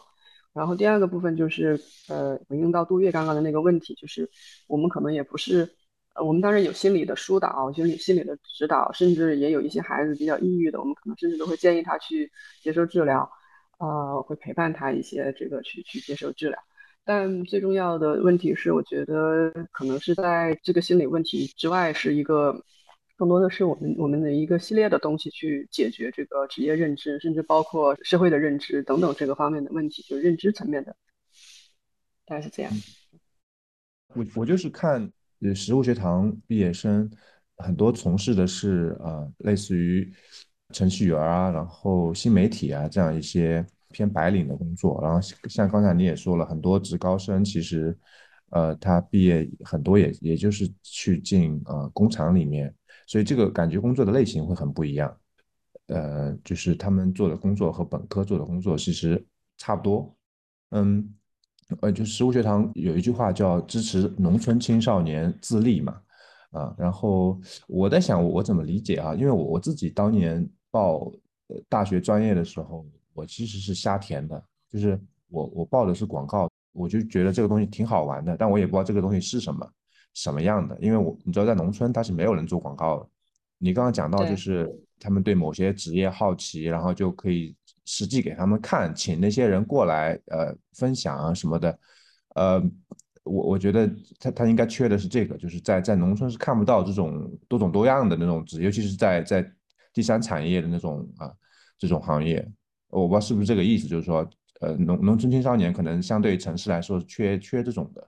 [0.54, 4.30] 然后第二个部分就是呃回应到杜月刚刚的那个问题，就是
[4.68, 5.70] 我们可能也不是。
[6.14, 12.30] 呃，我们当然有心理的疏导，心理心理的指导，甚至也有一些孩子比较抑郁的，我们可能甚至都会建议他去
[12.62, 13.32] 接受治疗，
[13.80, 16.60] 呃，会陪伴他一些这个去去接受治疗。
[17.06, 22.62] 但最重要的问题是，我觉得可能是在这个心理问题之外，是一个
[23.22, 30.96] 更多的是我们我们的一个系列的东西去解决这个职业认知，甚至包括社会的认知等等这个方面的问题，就是认知层面的，
[32.26, 32.74] 大概是这样。
[34.16, 35.12] 我我就是看。
[35.44, 37.10] 呃，实物学堂毕业生
[37.58, 40.08] 很多从事的是呃，类似于
[40.72, 45.00] 程序员啊，然后新媒体啊这样一些偏白领的工作。
[45.02, 47.98] 然后像刚才你也说了很多职高生，其实
[48.52, 52.72] 呃，他毕业很多也也就是去进呃工厂里面，
[53.08, 55.18] 所以这个感觉工作的类型会很不一样。
[55.88, 59.26] 呃，就是他们做的工作和本科做的工作其实
[59.58, 60.16] 差不多。
[60.72, 61.14] 嗯。
[61.80, 66.02] 呃，就食物学堂有一句话叫支持农村青少年自立嘛，
[66.50, 69.16] 啊，然后我在想我怎么理解啊？
[69.16, 71.10] 因为我我自己当年报
[71.70, 79.66] 大学专业的时候，我其实是瞎填的，就是我我报的是广告，我就觉得这个东西挺好玩的，但我也不知道这个东西是什么
[80.14, 83.10] 什么样的，因为我你知道在农村他是没有人做广告的。
[83.58, 84.70] 你刚刚讲到就是
[85.00, 87.56] 他们对某些职业好奇，然后就可以。
[87.84, 91.80] 实际给他们看，请那些人过来，呃，分享啊什么的，
[92.36, 92.62] 呃，
[93.24, 99.52] 我我觉得他他应该缺的是这个，就是在在农村是看不到这种多种多样的那种职，尤其是在在
[99.92, 101.30] 第三产业的那种啊
[101.78, 102.48] 这种行业，
[102.90, 104.30] 我不知道是不是这个意思，就是说，
[104.62, 108.08] 呃，农农村青少年可能相对城市来说缺缺这种的。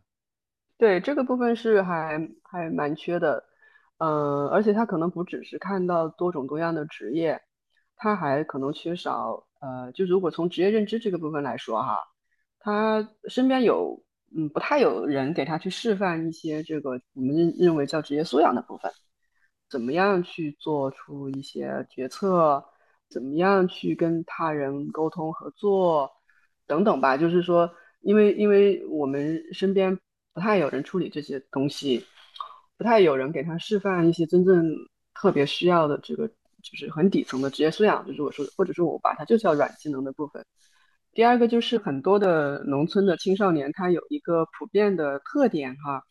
[0.83, 3.41] 对，这个部分是还还蛮缺的，
[3.99, 7.41] 嗯，而且他可能不只是看到多种多样的职业，
[7.95, 9.47] 他还可能缺少。
[9.61, 11.97] 呃，就如果从职业认知这个部分来说哈，
[12.59, 14.03] 他身边有
[14.35, 18.91] 嗯不太有人给他去示范一些这个我们认认为叫职业素养的部分，
[19.69, 22.61] 怎么样去做出一些决策，
[23.09, 26.11] 怎么样去跟他人沟通合作
[26.67, 27.15] 等等吧。
[27.15, 29.97] 就是说，因为因为我们身边
[30.33, 32.05] 不太有人处理这些东西，
[32.77, 34.73] 不太有人给他示范一些真正
[35.13, 36.29] 特别需要的这个。
[36.63, 40.45] 就是很底层的职业素养，就是我说，或者说我把它就叫软技能的部分。
[41.11, 46.01] 第二个就是很多的农村的青少年，他有一个普遍的特点哈，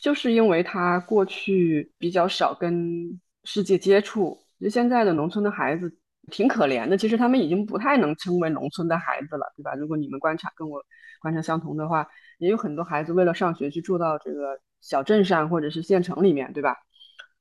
[0.00, 4.38] 就是因为他过去比较少跟世界接触。
[4.58, 5.94] 就现在的农村的孩子，
[6.30, 6.96] 挺可怜的。
[6.96, 9.74] 其实他们已经不太能称为农村的孩子了，对吧？
[9.74, 10.82] 如果你们观察跟我
[11.20, 16.76] 观察相同的话，也有很多孩子为了上学去住到这个小镇上或者是县城里面，对吧？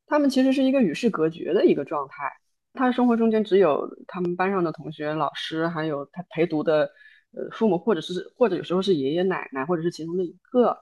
[0.06, 2.32] 他们其实是一个与世隔绝的一个状态，
[2.74, 6.90] 他的生活中间只有他们班上的同学、老师，还有他陪读的
[7.32, 10.78] 呃父母，或者是或者有时候是爷爷奶奶，或者是其中的一个。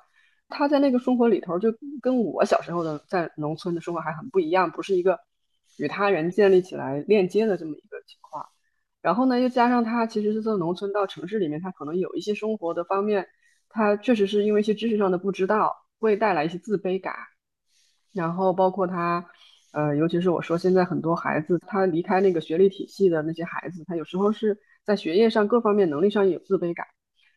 [0.49, 5.19] 他在那个生活里头，就跟我小时候的在农村的生活还很不一样，不是一个
[5.77, 8.47] 与他人建立起来链接的这么一个情况。
[9.01, 13.27] 然后呢，又加上他其实是从农村到城市里面，他可能有一些生活的方面，
[13.69, 17.13] 他确实是因为一些知识上的不知道，会带来一些自卑感。
[18.13, 19.23] 然后包括他，
[19.73, 26.85] 呃，尤其是我说现在很多孩子，他离开那个学历体系的那些孩子，他有时候是在学业上各方面能力上也有自卑感，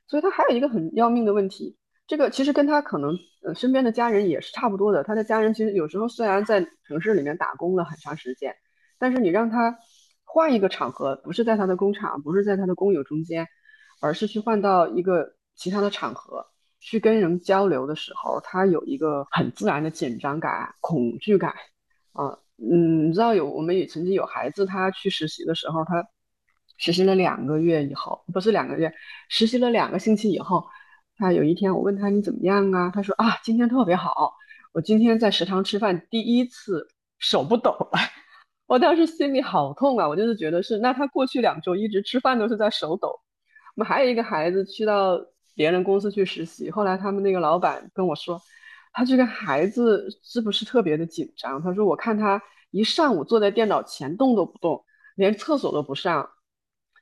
[0.06, 1.76] 所以他还有一个很要命的问题。
[2.06, 5.04] 这个其实跟他可能呃身边的家人也是差不多的。
[5.04, 8.52] 他的家人其实有时候虽然在城市里面打工了很长时间，
[8.98, 9.78] 但是你让他
[10.32, 13.48] 换一个场合，不是在他的工厂，不是在他的工友中间，
[14.00, 16.46] 而是去换到一个其他的场合
[16.78, 21.52] 去跟人交流的时候，他有一个很自然的紧张感、恐惧感
[22.12, 22.38] 啊。
[22.58, 26.06] 嗯，你知道有我们也曾经有孩子，他去实习的时候，他
[26.76, 28.92] 实习了两个月以后，不是两个月，
[29.28, 30.64] 实习了两个星期以后。
[31.16, 32.90] 他有一天，我问他你怎么样啊？
[32.94, 34.32] 他说啊，今天特别好。
[34.72, 36.86] 我今天在食堂吃饭，第一次
[37.18, 37.98] 手不抖了。
[38.70, 40.06] 我当时心里好痛啊！
[40.06, 43.08] 我就是觉得是，那他过去两周一直吃饭都是在手抖。
[43.74, 45.20] 我们还有一个孩子去到
[45.56, 48.40] 别人公司去实习，后来他们那个老板跟我说，
[48.92, 51.60] 他这个孩子是不是特别的紧张？
[51.60, 54.84] 他说我看他一上午坐在电脑前动都不动，
[55.16, 56.30] 连厕所都不上。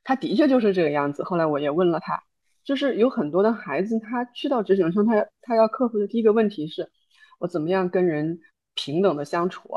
[0.05, 1.23] 他的确就是这个样子。
[1.23, 2.19] 后来我也问了他。
[2.65, 6.91] 就是有很多的孩子，他去到职场上，他他要克服的第一个问题是，
[7.39, 8.41] 我怎么样跟人
[8.75, 9.69] 平等的相处？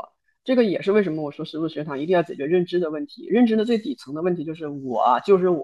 [0.44, 3.26] 这个也是为什么我说食物学堂一定要解决认知的问题。
[3.28, 5.62] 认知的最底层的问题就是我就是我，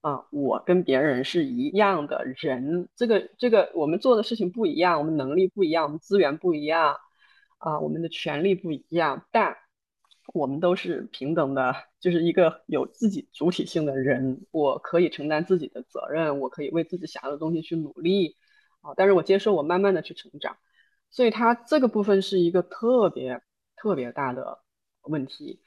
[0.00, 2.88] 啊，我跟别人是一样的人。
[2.96, 6.96] 这个这个我们做的事情不一样，我们能力不一样，我们资源不一样，
[7.58, 9.56] 啊，我们的权利不一样，但。
[10.34, 14.44] 我们都是平等的，就是一个有自己主体性的人。
[14.50, 18.36] 我可以承担自己的责任，我可以为自己想要的东西去努力，
[18.82, 20.58] 啊，但是我接受我慢慢的去成长。
[21.10, 23.40] 所以它这个部分是一个特别
[23.80, 24.58] 特别大的
[25.02, 25.60] 问题，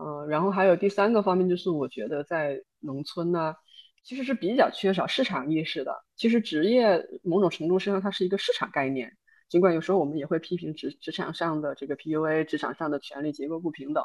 [0.00, 3.54] 嗯，然后还有第三个方面就是我觉得在农村呢，
[4.02, 6.04] 其实是比较缺少市场意识的。
[6.16, 9.16] 其实职业某种程度上它是一个市场概念。
[9.48, 14.04] 尽管有时候我们也会批评职职场上的这个 PUA，职场上的权力结构不平等，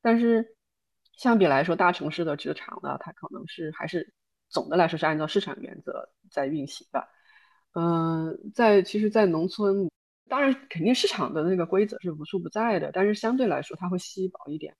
[0.00, 0.56] 但是
[1.16, 4.12] 相比来说，大城市的职场呢，它可能是还是
[4.48, 7.08] 总的来说是按照市场原则在运行的。
[7.74, 9.90] 嗯，在其实，在农村，
[10.28, 14.74] 当然肯定市场的那个规则是无处不在的，但是相对来说它会稀薄一点。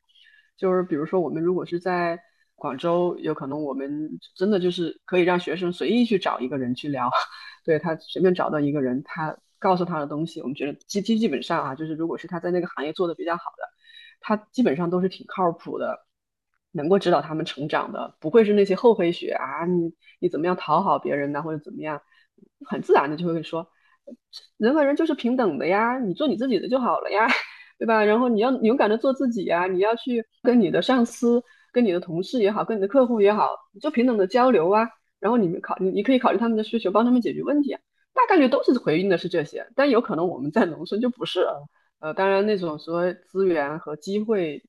[0.56, 2.20] 就是比如说，我们如果是在
[2.54, 7.10] 广州，有可能我们真的就是可以让学生随意去找一个人去聊，
[7.64, 9.36] 对他随便找到一个人，他。
[9.58, 13.64] 告诉他的东西，我们觉得基基基本上啊，就是如果是他在那个行业做的比较好的，
[14.20, 16.06] 他基本上都是挺靠谱的，
[16.72, 22.00] 能够指导他们成长的，不会是那些厚黑学啊，你你怎么样讨好别人呢，或者怎么样，
[22.66, 23.66] 很自然的就会说，
[24.58, 27.26] 人和人就是平等的呀，你做你自己的就好了呀，
[27.78, 28.04] 对吧？
[28.04, 31.42] 然后你要勇敢的做自己呀，你要去跟你的上司、
[31.72, 34.88] 跟你的同事也好，跟你的客户也好，你就平等的交流啊，
[35.20, 37.80] 然后你们考你你可以考虑他们的需求，帮他们解决问题啊。
[38.14, 41.46] 大概率都是回应的是这些，但有可能我们在农村就不是。
[41.98, 44.62] 呃，当然那种说资源和机会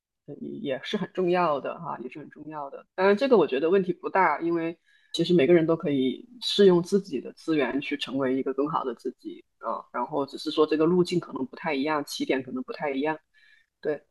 [0.61, 2.85] 也是很重要的哈，也是很重要的。
[2.95, 4.77] 当然这个我觉得问题不大，因为
[5.17, 9.81] 其实每个人都可以适用自己的资源去成为一个更好的自己啊。
[9.91, 13.17] 然后只是说这个路径可能不太一样，起点可能不太一样。
[13.81, 14.03] 对。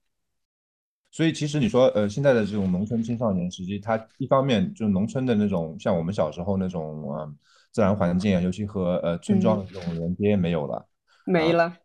[1.12, 7.32] 所以其实你说呃，现在的这种农村青少年，实际他一方面就是农村的那种，像我们小时候那种啊。
[7.72, 10.88] 自然环境啊，尤其和呃村庄的这种连接没有了，
[11.26, 11.76] 没了。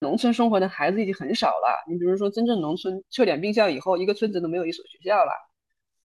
[0.00, 1.84] 农村生活的孩子已经很少了。
[1.88, 5.30] 你比如说，真正农村撤点并校以后，一个村子都没有一所学校了。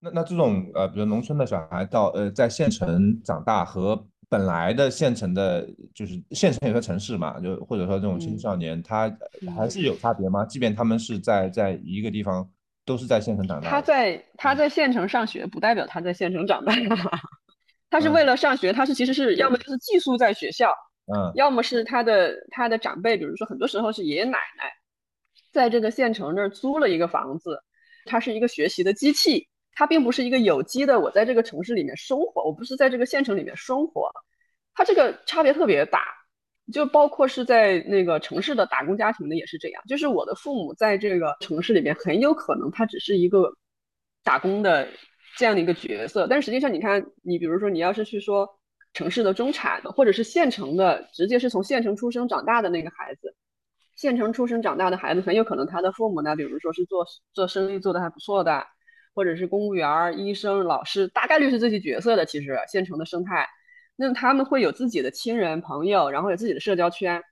[0.01, 9.15] 那那这种呃，比如农村的小孩到呃在县城长大，和本来的县城的，就是县城有个城市嘛，就或者说这种青少年，他
[9.57, 10.45] 还是有差别吗？
[10.47, 12.49] 即便他们是在在一个地方，
[12.85, 13.69] 都是在县城长大。
[13.69, 16.73] 他在他在县城上学，不代表他在县城长大。
[17.91, 20.73] 他是为了上学，他是其实是要么就是寄宿在学校，
[21.13, 24.71] 嗯，要么是他的他的长辈，比如说很多时候是爷爷奶奶，
[25.51, 27.61] 在这个县城那儿租了一个房子，
[28.05, 29.49] 它是一个学习的机器，
[29.81, 31.01] 它并不是一个有机的。
[31.01, 34.11] 我在这个城市里面生活，我不是在这个县城里面生活，
[34.75, 36.05] 它这个差别特别大，
[36.71, 43.51] 就包括是在那个城市的打工家庭的也是这样，就是我的父母在这个城市里面很有可能他只是一个
[44.23, 44.87] 打工的
[45.39, 46.27] 这样的一个角色。
[46.29, 48.47] 但实际上，你看，你比如说，你要是去说
[48.93, 53.35] 城市的中产的，或者是县城的，直接是从县城出生长大的那个孩子，
[53.97, 58.67] 县城出生长大的孩子，很有可能他的父母呢，比如说是做做生意做的还不错的，
[59.15, 62.25] 或者是公务员、医生、老师，大概率是这些角色的。
[62.27, 63.49] 其实县城的生态，
[63.97, 67.23] 那他们会有自己的亲人朋友，然后有自己的社交圈。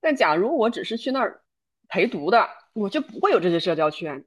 [0.00, 1.42] 但假如我只是去那儿
[1.88, 4.24] 陪读的，我就不会有这些社交圈。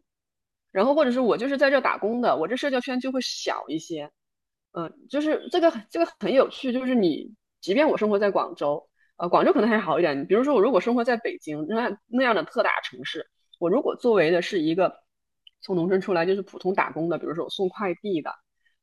[0.71, 4.11] 然后或者是我就是在这打工的，我这社交圈就会小一些。
[4.71, 8.87] 嗯，就是这个这个很有趣，就是你即便我生活在广州，
[9.17, 10.27] 呃，广州可能还好一点。
[10.27, 14.93] 比如说我如果生活在北京那那样的特大城市，我如果作为的是一个
[15.61, 18.31] 从农村出来就是普通打工的，比如说我送快递的，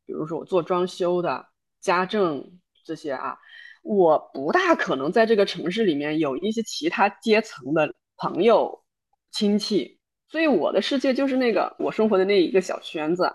[0.04, 1.46] 比如说我做装修的、
[1.80, 3.36] 家政这些啊。
[3.82, 8.82] 我不大可能在这个城市里面有一些其他阶层的朋友、
[9.30, 13.32] 亲戚，所以我的世界就是那个我生活的那一个小圈子，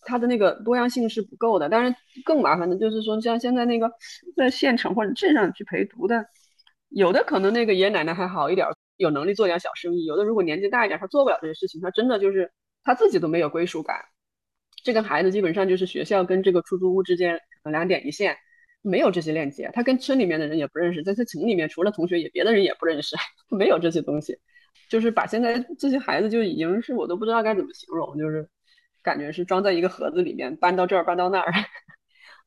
[0.00, 1.68] 它的那个多样性是不够的。
[1.68, 3.92] 当然，更麻烦的就是说，像现在那个
[4.34, 6.24] 在县城或者镇上去陪读的，
[6.88, 8.66] 有的可能那个爷爷奶奶还好一点，
[8.96, 12.50] 有能力做点小生意；有的如果年纪大一点，他做不了这些事情，他真的就是
[12.84, 13.96] 他自己都没有归属感。
[14.82, 18.36] 这个孩子基本上就是学校跟这个出租屋之间两点一线。
[18.84, 23.14] 没有这些链接，他跟村里面的人也不认识，在他城里面除了同学也别的人也不认识，
[23.48, 24.36] 没有这些东西，
[24.90, 28.44] 就是把现在这些孩子就已经是我都不知道该怎么形容，就是
[29.00, 31.52] 感觉是装在一个盒子里面，搬到这儿搬到那儿。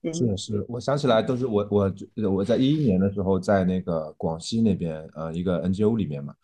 [0.13, 1.93] 是是，我想起来都是我我
[2.29, 6.35] 我在一一年的时候在那个广西那边呃一个 NGO 里面嘛，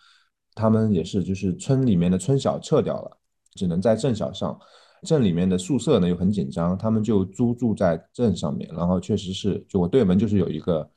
[0.55, 3.17] 他们也是就是村里面的村小撤掉了，
[3.55, 4.59] 只能在镇小上。
[5.03, 10.87] 镇里面的宿舍呢又很紧张，他们就租住在镇上面，然后确实是，就我对门就是有一个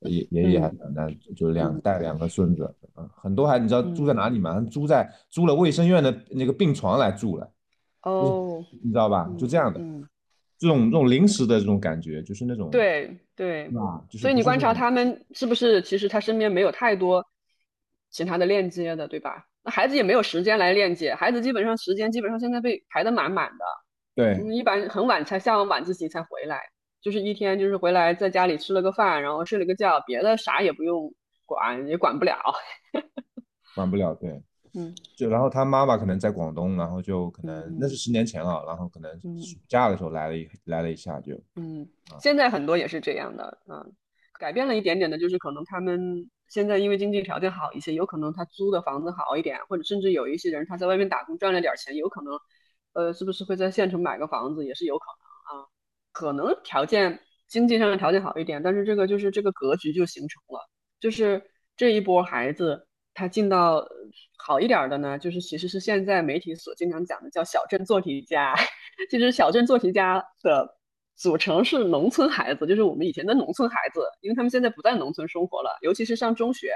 [0.00, 4.60] 爷爷爷还奶奶，就两带两个孙子，嗯，很多还你知道住在哪里吗？
[4.70, 7.50] 租在租了卫生院的那个病床来住了，
[8.02, 9.32] 哦，你知道吧？
[9.38, 9.80] 就这样的，
[10.58, 17.24] 这种这种临时的这种感觉，就是那种对对，啊，所以你观察他们是不是其实他身边没有太多
[18.10, 19.46] 其他的链接的，对吧？
[19.64, 23.64] 那孩子也没有时间来链接，孩子基本上时间基本上现在被排得满满的。
[24.14, 26.60] 对，一般很晚才下完晚自习才回来，
[27.00, 31.12] 就是一天就是回来在家里吃了个饭，然后睡了个觉，别的啥也不用
[31.46, 32.36] 管，也管不了。
[33.74, 34.40] 管不了，对，
[34.74, 39.10] 嗯，就然后他妈妈可能在广东，然后就可能那是十年前了，然后可能
[39.42, 41.88] 暑假的时候来了一来了一下就，嗯，
[42.20, 43.92] 现在很多也是这样的，嗯，
[44.38, 46.30] 改变了一点点的，就是可能他们。
[46.54, 52.38] 现在因为经济条件好一些，有可能他租的房子好一点，或者甚至有一些人他在外面打工赚了点钱，有可能，
[52.92, 55.06] 呃，是不是会在县城买个房子也是有可
[55.50, 55.66] 能啊？
[56.12, 60.60] 可能条件经济上的条件好一点，但是这个就是这个格局就形成了，
[61.00, 61.42] 就是
[61.76, 63.84] 这一波孩子他进到
[64.38, 68.54] 好一点的呢，就是其实是现在媒体所经常讲的叫小镇做题家，
[69.10, 70.78] 其实小镇做题家的。
[71.16, 76.74] 组成是农村孩子，就是我们以前的农村孩子，因为他们现在不在农村生活了，尤其是上中学，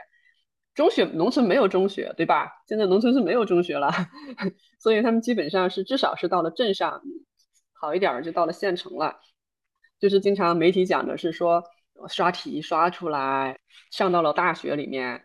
[0.74, 2.48] 中学农村没有中学，对吧？
[2.68, 3.90] 现在农村是没有中学了，
[4.78, 7.02] 所以他们基本上是至少是到了镇上，
[7.72, 9.18] 好一点就到了县城了。
[9.98, 11.64] 就是经常媒体讲的是说
[12.08, 13.58] 刷题刷出来，
[13.90, 15.24] 上到了大学里面，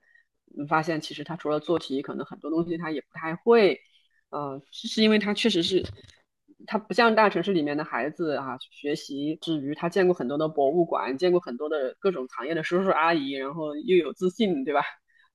[0.68, 3.80] 发现其实他除了做题，可能很多东西他也不太会，
[4.32, 5.86] 嗯，是因为他确实是。
[6.66, 14.82] 他不像大城市里面的孩子啊，学习之余，他见过很多的博物馆，见过很多的各种行业的叔叔阿姨，然后又有自信，对吧？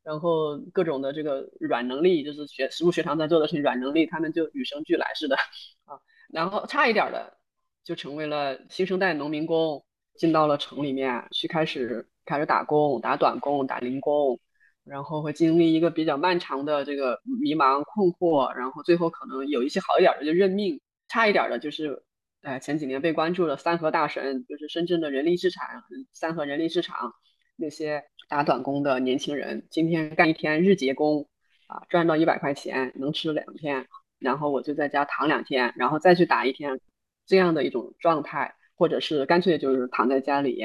[0.02, 5.36] 然后各种的这个软能力，就是学实物学堂在做的是软能力，他们就与生俱来似的
[5.84, 6.00] 啊。
[6.32, 7.36] 然后差一点的，
[7.84, 14.40] 就成为了新生代农民工，进到了城里面去开始开始打工，打短工，打零工，
[14.84, 20.80] 然后会经历一个比较漫长的这个迷茫困惑，然后最后可能有一些好一点的就认命。
[21.08, 22.02] 差一点的就是，
[22.42, 25.66] 呃，前几年被关注的三和大神，就是深圳的人力市场，
[26.12, 27.14] 三和人力市场
[27.56, 31.28] 那些打短工的年轻人，今天干一天日结工，
[31.66, 33.88] 啊，赚到一百块钱，能吃两天，
[34.18, 36.78] 然后我就在家躺两天，然后再去打一天，
[37.26, 40.64] 这样的一种状态，或者是干脆就是躺在家里，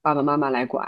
[0.00, 0.86] 爸爸妈妈来管，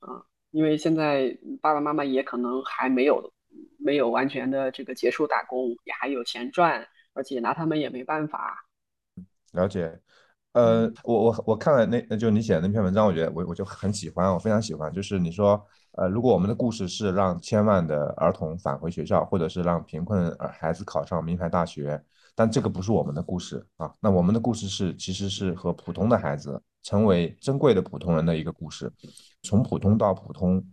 [0.00, 3.32] 啊，因为现在爸爸妈妈也可能还没有
[3.78, 6.86] 没有完全的这个结束打工，也还有钱赚。
[7.14, 8.66] 而且拿他们也没办法。
[9.52, 9.98] 了解，
[10.52, 14.92] 呃，我我我看了那就你写的那篇文章，我觉得我我就很喜欢，我非常喜欢。
[14.92, 22.02] 就是你说，呃，如果我们的故事是让千万的儿童返回学校，或者是让贫困孩子考上名牌大学，
[22.34, 23.92] 但这个不是我们的故事啊。
[24.00, 28.92] 那我们的故事是，其实是和普通的孩子成为珍贵的普通人的一个故事，
[29.42, 30.64] 从普通到普通。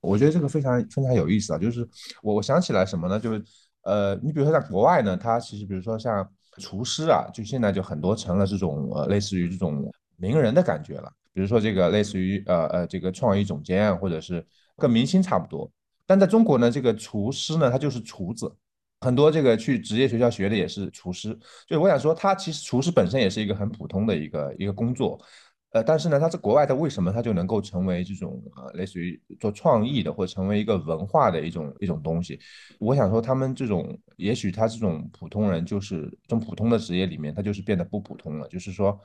[0.00, 1.58] 我觉得这个非常非常有意思啊。
[1.58, 1.86] 就是
[2.22, 3.20] 我我想起来什么呢？
[3.20, 3.44] 就是。
[3.82, 6.28] 呃，你比如说在国外呢，它其实比如说像
[6.58, 11.10] 厨师啊，就现在就很多成了这种呃类似于这种名人的感觉了。
[11.32, 14.44] 比如说这个类似于呃呃这个创意总监啊，或者是
[14.76, 15.70] 跟明星差不多。
[16.06, 18.52] 但在中国呢，这个厨师呢，他就是厨子，
[19.00, 21.38] 很多这个去职业学校学的也是厨师。
[21.68, 25.18] 就我想说，他其实厨师本身也是一个很普通的一个一个工作。
[25.72, 32.40] 呃，但是呢，他在国外，他为什么他就能够成为这种呃，类似于做创意的，或者成为一个文化的一种一种东西？
[32.80, 38.48] 我想说，他们这种，也许他这种普通人，就是从普通的职业里面，他就是变得不普通了。
[38.48, 38.98] 就是说，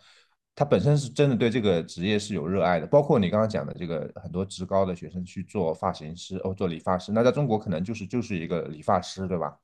[0.56, 2.88] 他本身是真的对这个职业是有热爱的。
[2.88, 9.56] 包括你刚刚讲的这个，很多职高的学生去做发型师，哦，做理发师，那在中国可能就是就是一个理发师，对吧？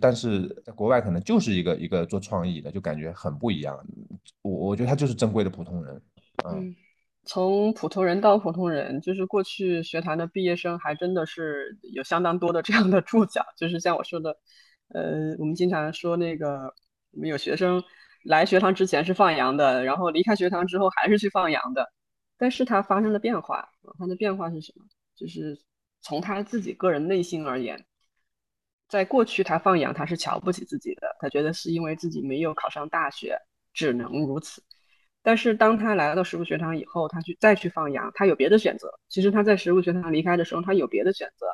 [0.00, 3.78] 但是在国外可能就是一个一个做创意的，就感觉很不一样。
[4.40, 6.00] 我我觉得他就是珍贵的普通人。
[6.44, 6.74] 嗯，
[7.24, 13.44] 从普通人到普通人，就是过去学坛的毕业生还真的是有相当多的这样的注脚。
[13.56, 14.36] 就是像我说的，
[14.88, 16.72] 呃，我们经常说那个，
[17.12, 17.82] 我们有学生
[18.24, 21.92] 来学堂之前是放羊的，然后离开学堂之后还是去放羊的。
[22.36, 23.68] 但是他发生了变化，
[23.98, 24.84] 他的变化是什么？
[25.16, 25.60] 就是
[26.00, 27.84] 从他自己个人内心而言，
[28.88, 33.36] 在过去他放羊，他是瞧不起自己的，他觉得是因为自己没有考上大学，
[33.72, 34.62] 只能如此。
[35.22, 38.98] 但是当他来到食物学堂以后，他去再去放羊，他有别的选择。
[39.08, 41.46] 其实他在食物学堂离开的时候，他有别的选择，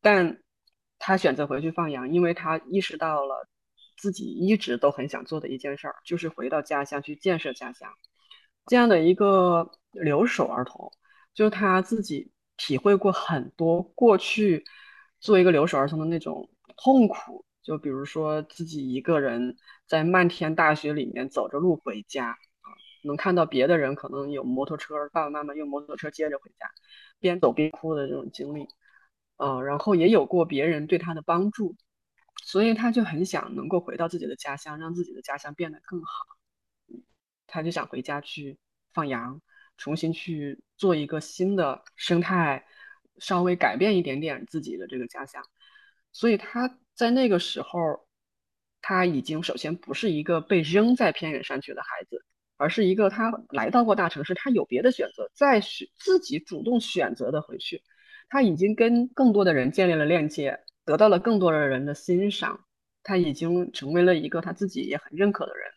[0.00, 0.40] 但
[0.98, 3.46] 他选择回去放羊，因为他意识到了
[3.96, 7.92] 自己一直都很想做的一件事儿，就是回到家乡去建设家乡。
[8.66, 10.90] 这样的一个留守儿童，
[11.34, 14.64] 就他自己体会过很多过去
[15.20, 22.38] 做一个留守儿童的那种痛苦，就比如说自己一个人在漫天大雪里面走着路回家。
[23.04, 26.70] 能看到别的人可能有摩托车，爸爸妈妈用摩托车接着回家，
[27.20, 28.66] 边走边哭的这种经历，
[29.36, 31.76] 呃，然后也有过别人对他的帮助，
[32.42, 36.24] 所以他就很想能够回到自己的家乡，让自己的家乡变得更好。
[37.46, 38.58] 他就想回家去
[38.92, 39.40] 放羊，
[39.76, 42.66] 重新去做一个新的生态，
[43.18, 45.44] 稍微改变一点点自己的这个家乡。
[46.10, 48.08] 所以他在那个时候，
[48.80, 52.24] 他已经首先不是一个被扔在偏远山区的孩子。
[52.64, 57.82] 而是一个他来到过大城市，他有别的选择，再选自己主动选择的回去，
[58.30, 62.58] 他已经跟更多的人建立了链接，得到了更多的人的欣赏，
[63.02, 65.70] 他已经成为了一个他自己也很认可的人，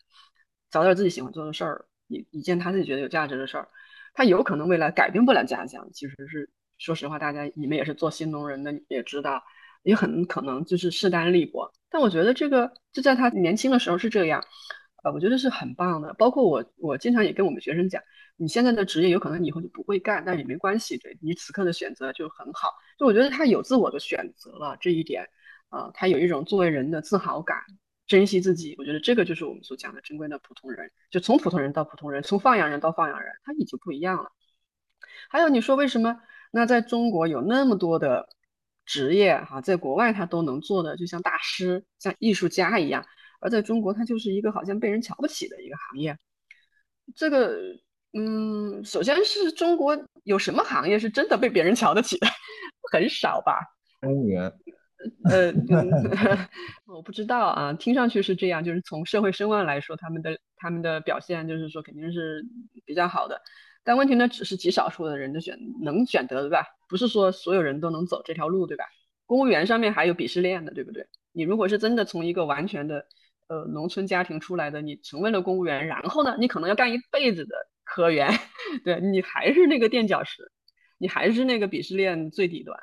[0.70, 3.68] 找点自己喜欢做的事儿，一一件他自己觉得有价值的事儿，
[4.14, 9.42] 他有可能未来改变不了家乡，其实是说实话，大家你们也是做新农人的，也知道，
[9.82, 14.42] 也很可能就是势单力薄，但我觉得这个就在他年轻的时候是这样。
[15.02, 16.12] 呃，我觉得是很棒的。
[16.14, 18.02] 包括我，我经常也跟我们学生讲，
[18.36, 22.70] 你现在的职业有可能你以后就不会干，但也没关系，对你此刻的选择就很好。
[22.98, 25.28] 就我觉得他有自我的选择了这一点，
[25.68, 27.58] 啊，他有一种作为人的自豪感，
[28.06, 28.74] 珍惜自己。
[28.78, 30.90] 我觉得这个就是我们所讲的珍贵的普通人。
[31.10, 34.32] 就从普通人到普通人，从放养人到放养人，他已经不一样了。
[35.30, 36.20] 还有你说为什么？
[36.50, 38.28] 那在中国有那么多的
[38.86, 43.04] 职业哈，在国外他都能做的，就像大师、像艺术家一样。
[43.40, 46.16] 而在中国，它就是一个好像被人瞧不起的一个行业。
[47.14, 47.56] 这个，
[48.12, 52.26] 嗯，首先是中国有什么行业是真的被别人瞧得起的？
[52.92, 53.60] 很少吧。
[54.00, 54.52] 公务员。
[55.30, 55.52] 呃，
[56.86, 62.44] 我不知道啊，听上去是这样，就是从社会声望来说，他们的他们的表现就是说肯定是
[62.84, 63.40] 比较好的。
[63.84, 66.66] 但问题呢，只是极少数的人的选能选择，对吧？
[66.88, 68.84] 不是说所有人都能走这条路，对吧？
[69.24, 71.06] 公务员上面还有鄙视链的，对不对？
[71.32, 73.06] 你如果是真的从一个完全的
[73.48, 78.30] 呃，农村家庭出来的，你成为了公务员，然后呢，你可能要干一辈子的科员，
[78.84, 80.52] 对你还是那个垫脚石，
[80.98, 82.78] 你还是那个鄙视链最底端。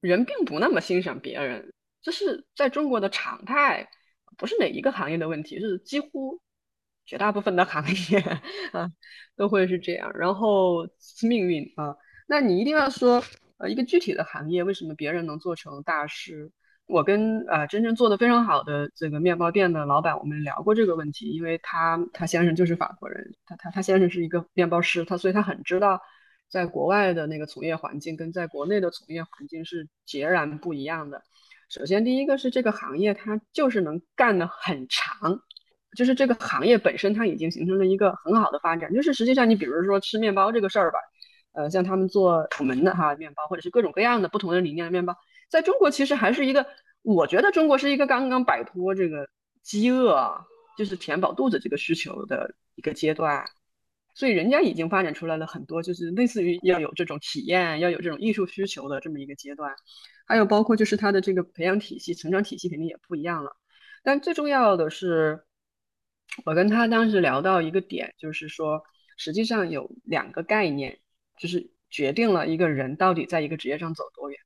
[0.00, 1.72] 人并不那么欣赏别人，
[2.02, 3.90] 这是在中国的常态，
[4.38, 6.40] 不是哪一个行业的问题，是几乎
[7.04, 8.18] 绝大部分的行业
[8.72, 8.90] 啊
[9.36, 10.12] 都会是这样。
[10.14, 10.86] 然后
[11.28, 11.96] 命运啊，
[12.28, 13.22] 那你一定要说
[13.58, 16.52] 呃一个具体的行业，为什么别人能做成大师？
[16.90, 26.00] 我跟啊真正做的非常好的这个面包店的老板，我们聊过这个问题，因为他他先生就是法国人，他他他先生是一个面包师，他所以他很知道，
[26.48, 31.22] 在国外的那个从业环境跟在国内的从业环境是截然不一样的。
[31.68, 35.40] 首先第一个是这个行业它就是能干得很长，
[35.96, 38.92] 就是这个行业本身它已经形成了一个很好的发展。
[38.92, 40.98] 就是实际上你比如说吃面包这个事儿吧，
[41.52, 45.14] 呃像他们做楚门的哈面包，或者是各种各样的不同的理念的面包。
[45.50, 46.66] 在中国其实还是一个，
[47.02, 49.28] 我觉得中国是一个刚刚摆脱这个
[49.62, 50.46] 饥饿，
[50.78, 53.44] 就是填饱肚子这个需求的一个阶段，
[54.14, 59.74] 所以人家已经发展出来了很多，就是类似于要有这种体验，要有这种艺术需求的这么一个阶段，
[60.26, 63.56] 还有包括就是他的这个培养体系、成长体系肯定也不一样了。
[64.02, 65.44] 但最重要的是，
[66.44, 68.82] 我跟他当时聊到一个点，就是说，
[69.16, 71.00] 实际上有两个概念，
[71.38, 74.38] 就是决定了一个人到底在一个职业上走多远，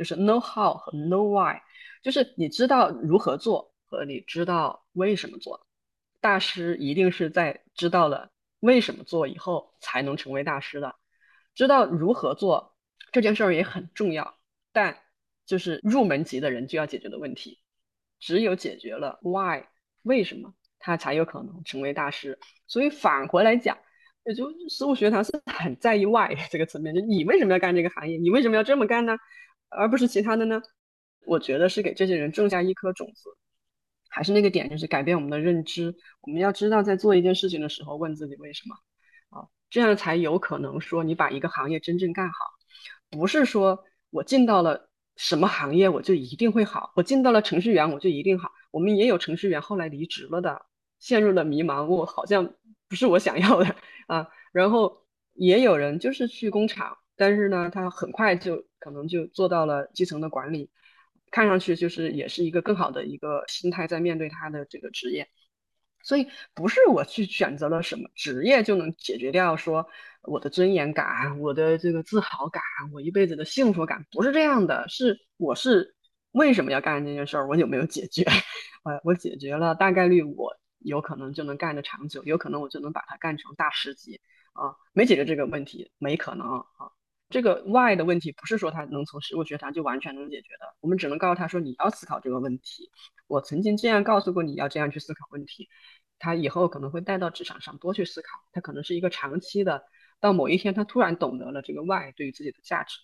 [0.00, 1.60] 就是 know how 和 know why，
[2.02, 5.66] 就是你知道如何做和你知道为什么做。
[6.22, 8.30] 大师一定是在知道了
[8.60, 10.96] 为什么做以后才能成为大师的，
[11.54, 12.74] 知道如何做
[13.12, 14.38] 这件事儿也很重要，
[14.72, 14.96] 但
[15.44, 17.60] 就是入门级的人就要解决的问题，
[18.18, 19.66] 只有解决了 why
[20.04, 20.54] 为什么。
[20.82, 23.76] 他才有可能成为大师，所以返回来讲，
[24.24, 29.18] 也就实物学堂是很在意 why 这个层面，就你为什么要干这个行业，你为什么要这么干呢？
[29.70, 30.60] 而不是其他的呢？
[31.26, 33.30] 我觉得是给这些人种下一颗种子，
[34.08, 35.94] 还是那个点，就是改变我们的认知。
[36.22, 38.74] 我们要知道，在做一件事情的时候，问自己为什么
[39.38, 42.34] 啊，这样才有可能说你把一个行业真正干好，
[43.10, 48.50] 不是说我进到了什么行业我就一定会好，我进到了程序员我就一定好。
[48.70, 50.66] 我们也有程序员后来离职了的。
[50.98, 52.52] 陷入了迷茫，我好像
[52.86, 53.74] 不是我想要的
[54.06, 54.28] 啊。
[54.52, 60.68] 然后也有人就是去工厂，但是呢，他很快就可能就做到了基层的管理，
[61.30, 65.28] 看上去就是也是一个更好的一个心态在面对他的这个职业。
[66.02, 69.86] 所以不是我去选择了什么职业就能解决掉说
[70.22, 72.62] 我的尊严感、我的这个自豪感、
[72.92, 74.88] 我一辈子的幸福感，不是这样的。
[74.88, 75.94] 是我是
[76.32, 77.46] 为什么要干这件事儿？
[77.46, 78.24] 我有没有解决？
[78.84, 80.56] 呃，我解决了，大概率我。
[80.82, 84.18] 有可能就能干得长久，有可能我就能把它干成大师级
[84.54, 84.74] 啊！
[84.94, 86.64] 没解决这个问题，没可能！
[87.30, 92.90] 这个 why 的问题不是说他能从实物学堂就完全能解决的，我们只能告诉他说你要思考这个问题。
[93.28, 95.68] 我曾经这样告诉过你要这样去思考问题，
[96.18, 99.84] 他以后可能会带到职场上多去思考，他可能是一个长期的，
[100.18, 102.98] 到某一天他突然懂得了这个 why 对于自己的价值。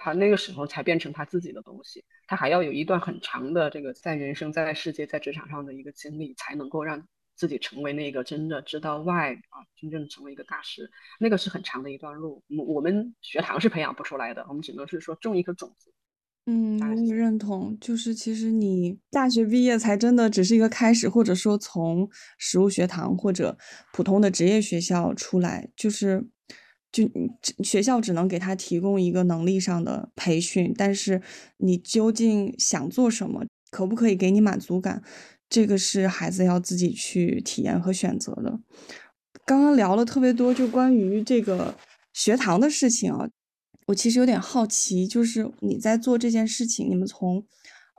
[0.00, 7.06] 他那个时候才变成他自己的东西，他还要有一段很长的这个在人生、在世界、在职场上的一个经历，才能够让
[7.38, 10.90] 自己成为那个真的知道 why 啊，真正成为一个大师。
[11.20, 15.92] 那个是很长的一段路，我我们学堂是培养不出来的，我们只能是说种一颗种子。
[16.46, 23.56] 嗯，我也认同，就是其实你大学毕业才真的只是一个开始，或者说从实物学堂或者
[23.92, 26.28] 普通的职业学校出来，就是。
[26.90, 27.04] 就
[27.62, 31.20] 学校只能给他提供一个能力上的培训，但是
[31.58, 35.02] 你究竟想做什么，可不可以给你满足感，
[35.48, 38.60] 这个是孩子要自己去体验和选择的。
[39.46, 41.74] 刚刚聊了特别多，就关于这个
[42.12, 43.28] 学堂的事情啊，
[43.86, 47.46] 我其实有点好奇，就是你在做这件事情，你们从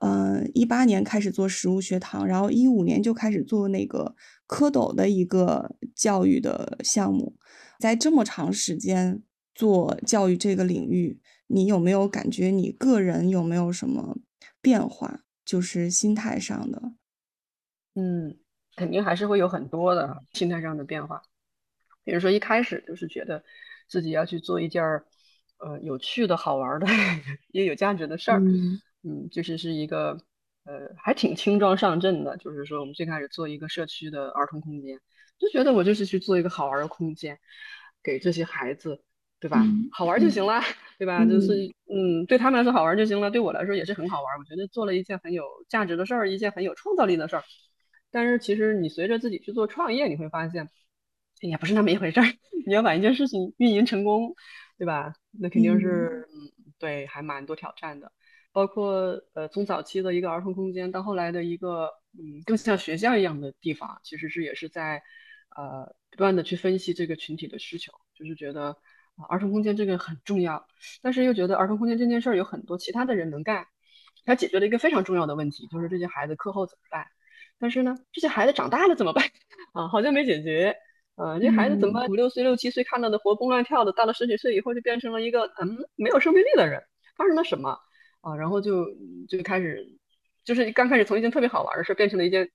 [0.02, 4.16] 嗯一八年开始做实物学堂，然后一五年就开始做那个
[4.48, 7.36] 蝌蚪的一个教育的项目。
[7.80, 9.24] 在这么长时间
[9.56, 14.18] 做教育这个领域，你有没有感觉你个人有没有什么
[14.62, 15.22] 变化？
[15.44, 16.94] 就是心态上的，
[18.00, 18.38] 嗯，
[18.76, 21.22] 肯定还是会有很多的心态上的变化。
[22.06, 23.44] 比如说一开始就是觉得
[23.88, 25.06] 自己要去做一件儿
[25.58, 26.88] 呃有趣的好玩的
[27.52, 28.40] 也有价值的事儿，
[29.04, 30.18] 嗯，就是是一个
[30.64, 32.38] 呃还挺轻装上阵的。
[32.38, 35.00] 就是说我们最开始做一个社区的儿童空间。
[35.38, 37.40] 就觉得我就是去做一个好玩的空间，
[38.04, 39.02] 给这些孩子，
[39.40, 39.64] 对吧？
[39.92, 40.62] 好玩就行了，
[41.00, 41.24] 对吧？
[41.26, 41.54] 就是
[41.90, 44.38] 嗯，对他们来说好玩就行了，对我来说也是很好玩。
[44.38, 47.44] 我觉得做了一件很有价值的事儿，一件很有创造力的事儿。
[48.12, 50.70] 但是其实你随着自己去做创业，你会发现
[51.42, 52.26] 也不是那么一回事儿。
[52.66, 54.36] 你要把一件事情运营成功，
[54.78, 55.14] 对吧？
[55.32, 58.12] 那肯定是嗯，对，还蛮多挑战的。
[58.52, 65.02] 包括呃，从早期的一个儿童空间到后来的一个嗯，更像学校一样的地方，其实是也是在。
[65.58, 68.68] 呃，不断的去分析这个群体的需求，就是觉得
[69.16, 70.68] 啊，儿童空间这个很重要，
[71.02, 73.66] 但是又觉得儿童空间这件事儿有很多其他的人能干，
[74.26, 77.08] 它解决了一个非常重要的问题，就是这些孩子课后怎么办？
[77.60, 79.24] 但是呢，这些孩子长大了怎么办？
[79.74, 80.76] 啊，好像没解决。
[81.16, 86.82] 啊，这孩子怎么五六岁、六七岁看到的活蹦乱跳的，到了十几岁以后就变成了一个嗯没有生命力的人？
[87.18, 87.78] 发生了什么？
[88.22, 88.86] 啊，然后就
[89.28, 89.86] 就开始，
[90.46, 92.50] 就是刚开始从一件特别好玩的事变成了一件。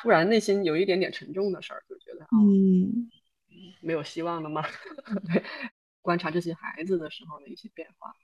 [0.00, 3.10] 突然内心有一点点沉重的事儿，就觉得嗯，
[3.80, 4.62] 没有希望了吗？
[5.26, 5.42] 对，
[6.00, 8.14] 观察这些孩子的时候的一些变化，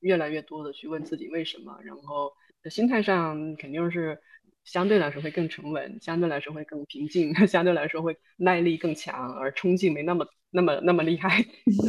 [0.00, 2.32] 越来越多的去问自己为什么，然后
[2.68, 4.20] 心态上肯定是
[4.64, 11.44] 相对来说会更沉稳，相对来说会更平静， 相对来说会耐力更强，而冲劲没那么那么那么厉害，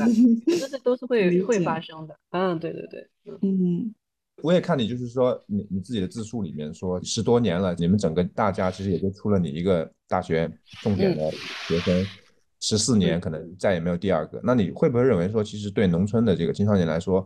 [0.48, 2.18] 这些都是会会发生的。
[2.32, 3.08] 嗯，对对对，
[3.42, 3.94] 嗯。
[4.42, 10.52] 我也看你，就是说你你自己的自述里面说十多年了，你们整个大家其实也就出了你一个大学
[10.82, 11.30] 重点的
[11.68, 12.04] 学生，
[12.60, 14.42] 十四年可能再也没有第二个。
[14.44, 17.24] 那你会不会认为说，其实对农村的这个青少年来说，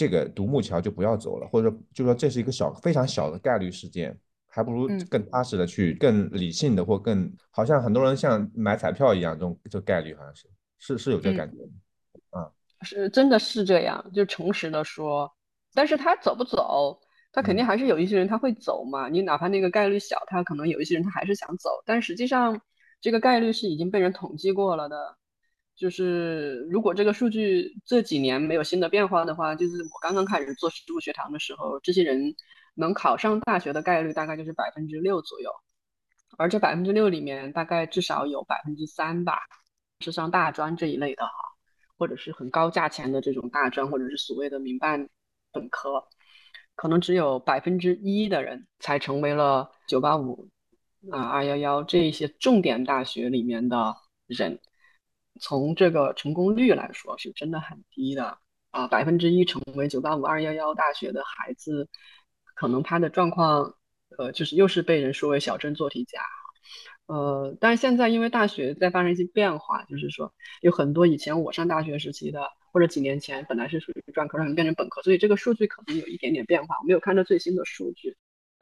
[0.00, 10.48] 这个独木桥就不要走了，或者说就说这是一个小非常小的概率事件，还不如更踏实的去、更理性的或更好像很多人像买彩票一样，这种这概率好像是
[10.78, 11.58] 是是有这感觉，
[12.30, 12.48] 啊，
[12.80, 15.30] 是真的是这样，就诚实的说，
[15.74, 16.98] 但是他走不走，
[17.30, 22.58] 他肯定还是有一些人他会走嘛，你哪怕那个概率小，他可能有一些人他还是想走，但实际上
[23.02, 25.19] 这个概率是已经被人统计过了的。
[25.80, 32.34] 就是如果这个数据这几年没有新的变化的话，就是我刚刚开始做实物学堂的时候，这些人
[32.74, 35.50] 能考上大学的概率大概就是百分之六左右，
[36.36, 39.38] 而这百分之六里面大概至少有百分之三吧
[40.00, 41.32] 是上大专这一类的哈，
[41.96, 45.08] 或者是很高价钱的这种大专，或者是所谓的民办
[45.50, 46.04] 本科，
[46.74, 50.50] 可能只有百分之一的人才成为了九八五
[51.10, 54.60] 啊二幺幺这一些重点大学里面的人。
[55.40, 58.38] 从这个成功率来说，是真的很低的
[58.70, 58.86] 啊！
[58.86, 61.88] 百分之一成为九八五二幺幺大学的孩子，
[62.54, 63.74] 可能他的状况，
[64.18, 66.20] 呃，就是又是被人说为小镇做题家，
[67.06, 76.76] 呃，但是现在因为大学在发生一些变化，就是说有很多以前我上大学时期的，或者几年前本来是属于专科，让变成本科，所以这个数据可能有一点点变化。
[76.82, 78.14] 我没有看到最新的数据，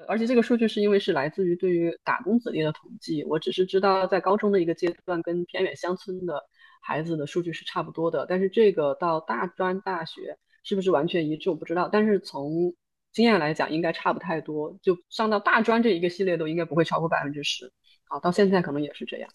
[0.06, 6.48] 而且这个数据是因为是来自于对于打工子弟的统计，我只是知道在高中的一个阶段跟偏远乡村的。
[6.80, 11.88] 孩子的数据是差不多的，但是这个到大专、大学是不是完全一致我不知道。
[11.90, 12.74] 但是从
[13.12, 14.78] 经验来讲，应该差不太多。
[14.82, 17.72] 就上到大专这一个系列都应该不会超过百分之十
[18.04, 19.30] 好，到现在可能也是这样。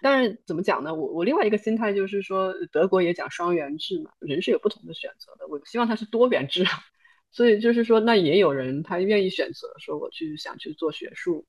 [0.00, 0.94] 但是怎么讲呢？
[0.94, 5.46] 我我另外一个心态就是说，德国也讲双元制嘛，人是有不同的选择的。
[5.48, 6.64] 我希望它是多元制，
[7.30, 11.46] 所以就是说，那也有人他愿意选择说我去想去做学术。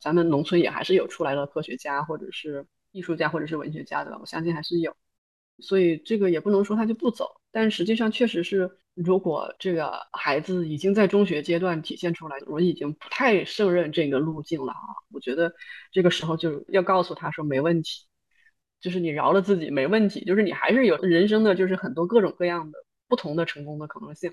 [0.00, 2.66] 咱们农村也还是有出来的科学家或者是。
[2.92, 4.94] 艺术家或者是文学家的，我相信还是有，
[5.58, 14.78] 所以这个也不能说他就不走，但实际上确实是，如果这个孩子已经在中学阶段体现出来，我已经不太胜任这个路径了啊，
[15.10, 15.52] 我觉得
[15.90, 18.06] 这个时候就要告诉他说没问题，
[18.80, 22.78] 就是你饶了自己没问题，就是你还是有人生的就是很多各种各样的
[23.08, 24.32] 不同的成功的可能性，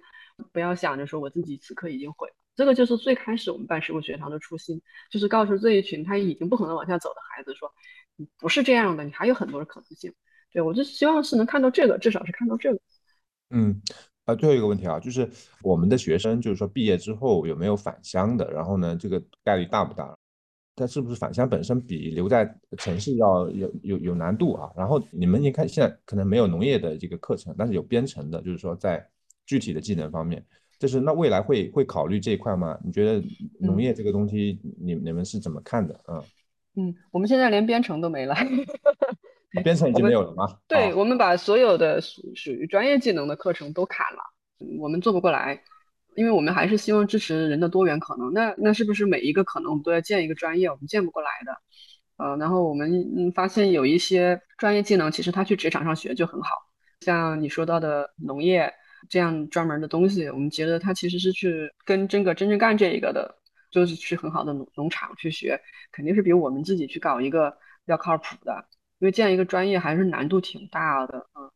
[0.52, 7.72] 不要想着说我自己此刻已经毁了，这个就是最开始我们办事物学堂的初心，就是告诉这一群他已经不可能往下走的孩子说。
[8.38, 10.14] 不是这样的，你还有很多的可能性。
[10.52, 12.80] 对我就希望是能看到这个，至少是看到这个。
[13.52, 13.80] 嗯，
[14.26, 15.30] 啊，最后一个问题啊，就是
[15.62, 18.50] 我们的学生，就是说毕业之后有没有返乡的？
[18.52, 20.16] 然后呢，这个概率大不大？
[20.76, 24.72] 它是不是返乡本身比留在城市要有有有难度啊？
[24.76, 29.08] 然后你们一看现在可能没有农业的这个课程，但是有编程的，就是说在
[29.46, 30.44] 具体的技能方面，
[30.80, 32.80] 就是那未来会会考虑这一块吗？
[32.84, 33.24] 你觉得
[33.60, 36.00] 农业这个东西，你你们是怎么看的？
[36.08, 36.24] 嗯。
[36.80, 38.34] 嗯，我们现在连编程都没了，
[39.66, 40.48] 编程已经没有了吗？
[40.66, 44.20] 对，我们把所有的属属于专业技能的课程都砍了，
[44.80, 45.62] 我们做不过来，
[46.16, 48.32] 因为我们还是希望支持人的多元可能。
[48.32, 50.70] 那那是不是每一个可能我们都要建一个专业？
[50.70, 51.52] 我们建不过来的。
[52.18, 56.50] 呃，然后我们嗯发现有一些专业技能，其实他去职场上学就很好，
[57.02, 58.72] 像你说到的农业
[59.10, 63.39] 这样专门的东西，我们觉得他其实是去跟真个真正干这一个的。
[63.70, 65.60] 就是去很好的农农场去学，
[65.92, 68.66] 肯定是比我们自己去搞一个要靠谱的。
[69.00, 71.50] 因为建一个专业还是难度挺大的，嗯，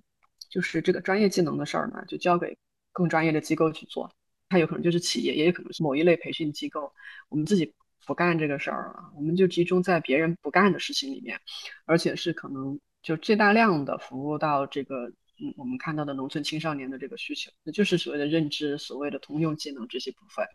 [0.50, 2.58] 就是这个专业技能的事儿呢，就交给
[2.94, 4.10] 更专业的机构去做。
[4.48, 6.94] 它有可能就是企业，也有可能是某一类培训机构。
[7.28, 7.74] 我们自己
[8.06, 11.38] 不干这个事儿啊，我们就集中在别人不干的事情里面，
[11.86, 15.10] 而且是可能就最大量的服务到这个
[15.42, 20.46] 嗯我们看到的农村青少年的这个需求，那就是所谓的认知、所谓的通用技能这些部分。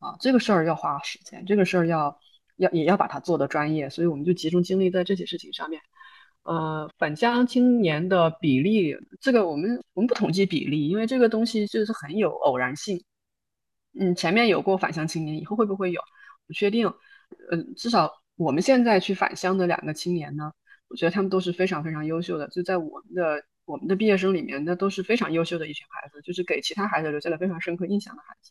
[0.00, 2.18] 啊，这个事儿要花时间，这个事儿要
[2.56, 5.80] 要也要把它做的专业，所以我们就集中精力在这些事情上面。
[6.42, 13.04] 呃，返乡青年的比例，这个我们我们不统计比例，因为这个东西就是很有偶然性。
[13.98, 16.00] 嗯，前面有过返乡青年，以后会不会有？
[16.46, 16.92] 不确定。
[17.50, 20.50] 嗯，至少我们现在去返乡的两个青年呢，
[20.88, 28.50] 我觉得他们都是非常非常优秀的，就在我们的我们的毕业生里面，那都是非常优秀的一群孩子，就是给其他孩子留下了非常深刻印象的孩子。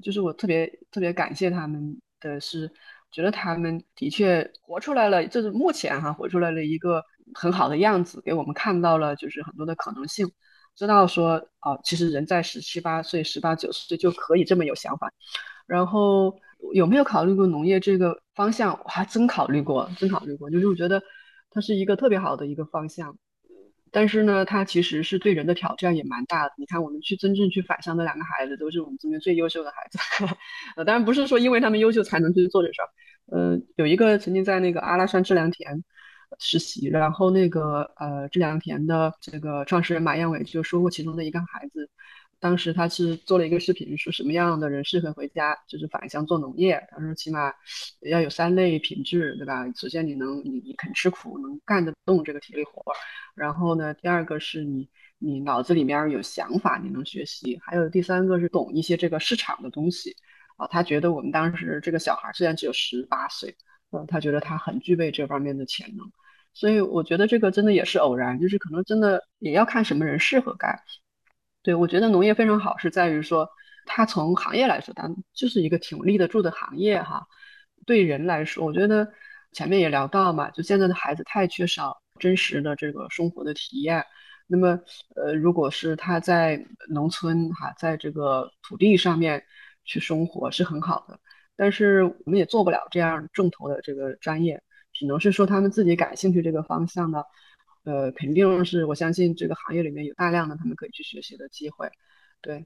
[0.00, 2.70] 就是我特别特别感谢他们的是，
[3.10, 7.02] 觉得他们的确活出来了，就是目前哈活出来了一个
[7.34, 10.26] 很好的样子，给我们看到了就是很多的可能性，
[10.74, 15.12] 知道说哦，其实人在十七八岁、十八九岁就可以这么有想法。
[15.66, 16.36] 然后
[16.74, 18.78] 有没有考虑过农业这个方向？
[18.84, 21.02] 我还真考虑过，真考虑过，就是我觉得
[21.50, 23.16] 它是一个特别好的一个方向。
[23.92, 26.54] 但是呢，它其实是对人的挑战也蛮大的。
[26.56, 29.98] 你看，我们去真正去返乡的两个孩子，都是我们这边最优秀的孩子。
[30.76, 32.88] 呃，当然不是说因为他们优秀才能去做这事儿。
[33.26, 35.84] 呃，有一个曾经在那个阿拉善制良田
[36.38, 41.90] 实习，然后那个呃制良田的这个创始人马彦伟就说过，其中的一个孩子
[42.42, 46.84] 当时他是做了一个视频，说什么样的人适合回家，就是返乡做农业。
[46.90, 47.54] 他说起码
[48.00, 49.64] 要有三类品质，对吧？
[49.76, 52.96] 首先你能你你肯吃苦，能干得动这个体力活儿。
[53.36, 54.88] 然后呢，第二个是你
[55.18, 57.60] 你脑子里面有想法，你能学习。
[57.62, 60.16] 还有第三个是懂一些这个市场的东西。
[60.56, 63.56] 啊，他觉得我们当时这个小孩虽然只有十八岁，
[63.92, 66.10] 嗯，他觉得他很具备这方面的潜能。
[66.54, 70.82] 所以我觉得这个真的也是偶然，就是可能真的也要看什么人适合干。
[71.62, 73.48] 对，我觉得农业非常好，是在于说，
[73.86, 77.26] 它从行业来说，它就是一个挺立得住的行业哈。
[77.86, 79.12] 对人来说，我觉得
[79.52, 84.04] 前面也聊到嘛，就现在的孩子太缺少真实的这个生活的体验。
[84.48, 84.78] 那么，
[85.14, 89.42] 呃，如果是他在农村哈，在这个土地上面
[89.84, 91.18] 去生活是很好的，
[91.56, 94.60] 但是我们也做不了这样重头的这个专业，
[94.92, 97.24] 只能是说他们自己感兴趣这个方向的。
[97.84, 101.90] 呃，肯定是我相信这个行业里面有大量的他们可以去学习的机会，
[102.40, 102.64] 对，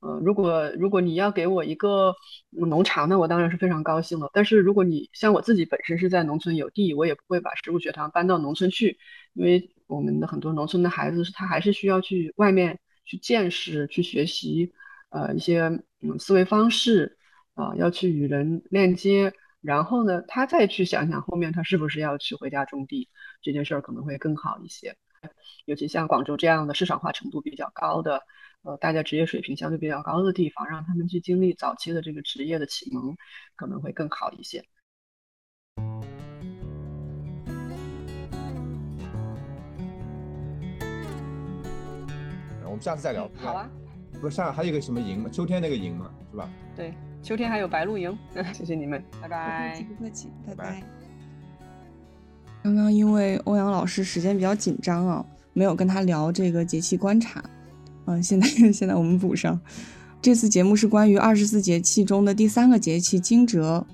[0.00, 2.14] 呃，如果如果你要给我一个
[2.50, 4.28] 农场，那我当然是非常高兴了。
[4.32, 8.98] 但是如果你像我自己本身是在农村有地，我也不会把食物学堂搬到农村去，
[9.34, 14.72] 因为我们的很多农村的孩子他还是需要去外面去见识、去学习，
[15.10, 15.60] 呃，一些
[16.00, 17.16] 嗯思维方式
[17.54, 19.32] 啊，要去与人链接。
[19.62, 23.08] 然后呢，他再去想想后面他是不是要去回家种地
[23.46, 24.96] 这件事儿可能会更好一些。
[25.66, 28.20] 尤其像广州这样的市场化程度比较高的，
[28.62, 33.16] 呃，大家职业水平相对比较高的地方，让他们去经历早期的这个职业的启蒙，
[33.54, 34.64] 可能会更好一些。
[42.64, 43.30] 我们下次再聊。
[43.36, 43.70] 好啊。
[44.20, 45.30] 不是上海还有一个什么营吗？
[45.30, 46.50] 秋天那个营嘛，是吧？
[46.74, 46.92] 对。
[47.22, 48.16] 秋天还有白露营，
[48.52, 49.80] 谢谢你们，拜拜。
[49.88, 50.95] 不客气，拜拜。
[52.66, 57.40] 刚刚因为欧阳老师时间比较紧张啊，没有跟他聊这个节气观察。
[58.06, 59.60] 嗯，现在 现在我们补上。
[60.20, 63.86] 这次节目是关于二十四节气中的第三个节气惊蛰。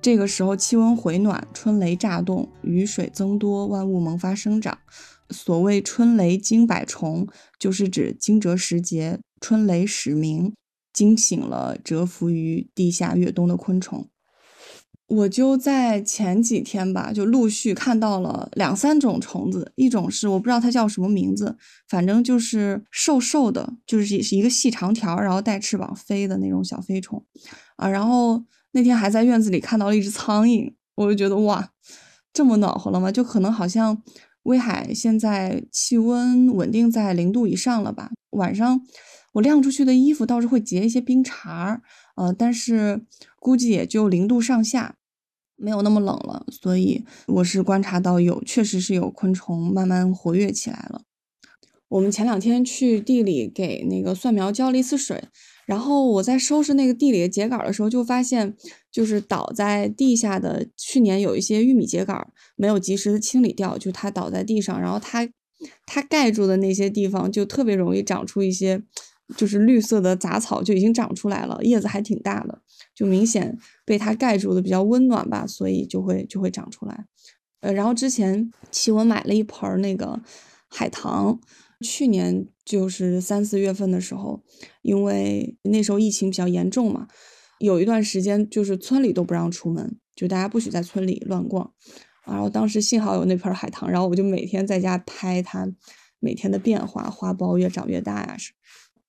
[0.00, 4.78] 这个时候气温回暖，春雷乍动，雨水增多，万物萌发生长。
[5.28, 10.54] 所谓春雷惊百虫，就是指惊蛰时节，春雷始鸣。
[10.94, 14.08] 惊醒了蛰伏于地下越冬的昆虫，
[15.06, 21.56] 我就在前几天吧，就陆续看到了两三种虫子，一种是我不知道它叫什么名字，
[21.88, 27.22] 反正就是瘦瘦的，就是一个细长条，然后带翅膀飞的那种小飞虫
[27.76, 27.86] 啊。
[27.86, 28.42] 然后
[28.72, 31.70] 那天还在院子里看到了一只苍蝇，我就觉得哇，
[32.32, 33.12] 这么暖和了吗？
[33.12, 34.02] 就可能好像
[34.44, 38.80] 威海现在气温稳定在零度以上了吧，晚上。
[39.34, 41.82] 我晾出去的衣服倒是会结一些冰碴儿，
[42.14, 43.04] 呃，但是
[43.44, 44.96] 估计也就零度上下，
[45.54, 46.46] 没有那么冷了。
[46.50, 51.02] 所以我是观察到有，确实是有昆虫慢慢活跃起来了。
[51.88, 55.22] 我们前两天去地里给那个蒜苗浇了一次水，
[55.66, 58.56] 然后我在收拾那个地里的秸秆的时候，就发现
[58.90, 62.26] 就是倒在地下的去年有一些玉米秸秆
[62.56, 65.28] 没有及时的清理掉，就它倒在地上，然后它
[65.84, 68.82] 它盖住的那些地方就特别容易长出一些。
[69.38, 72.60] 就是绿色的杂草就已经长出来了，叶子还挺大的，
[72.94, 77.06] 就明显被它盖住的比较温暖吧，所以就会就会长出来。
[77.60, 80.20] 呃，然后之前奇文买了一盆那个
[80.68, 81.40] 海棠，
[81.80, 84.42] 去年就是三四月份的时候，
[84.82, 87.08] 因为那时候疫情比较严重嘛，
[87.58, 91.72] 有一段时间就是村里都不让出门，就大家不许在村里乱逛。
[92.26, 95.66] 然后当时幸好有那盆海棠，然后我就每天在家拍它
[96.20, 98.52] 每天的变化，花苞越长越大呀是。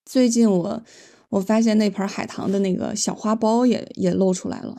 [0.05, 0.83] 最近我
[1.29, 4.75] 我发现那盆海棠的那个小花苞也也露出来了，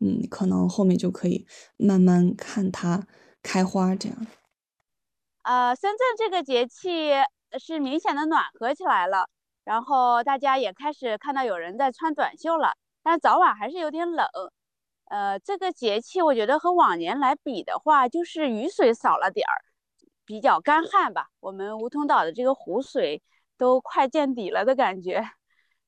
[0.00, 1.46] 嗯，可能后面就可以
[1.76, 3.06] 慢慢看它
[3.42, 4.26] 开花这样。
[5.42, 7.10] 呃，深圳这个节气
[7.58, 9.28] 是明显的暖和起来了，
[9.64, 12.72] 然后大家也开始看到有人在穿短袖了，
[13.02, 14.26] 但早晚还是有点冷。
[15.06, 19.56] 呃，这个节气我觉得和往年来比的话，就是雨水少了点儿，
[20.24, 21.28] 比较干旱吧。
[21.40, 23.22] 我们梧桐岛的这个湖水。
[23.58, 25.20] 都快见底了的感觉，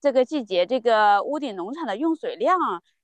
[0.00, 2.58] 这个季节这个屋顶农场的用水量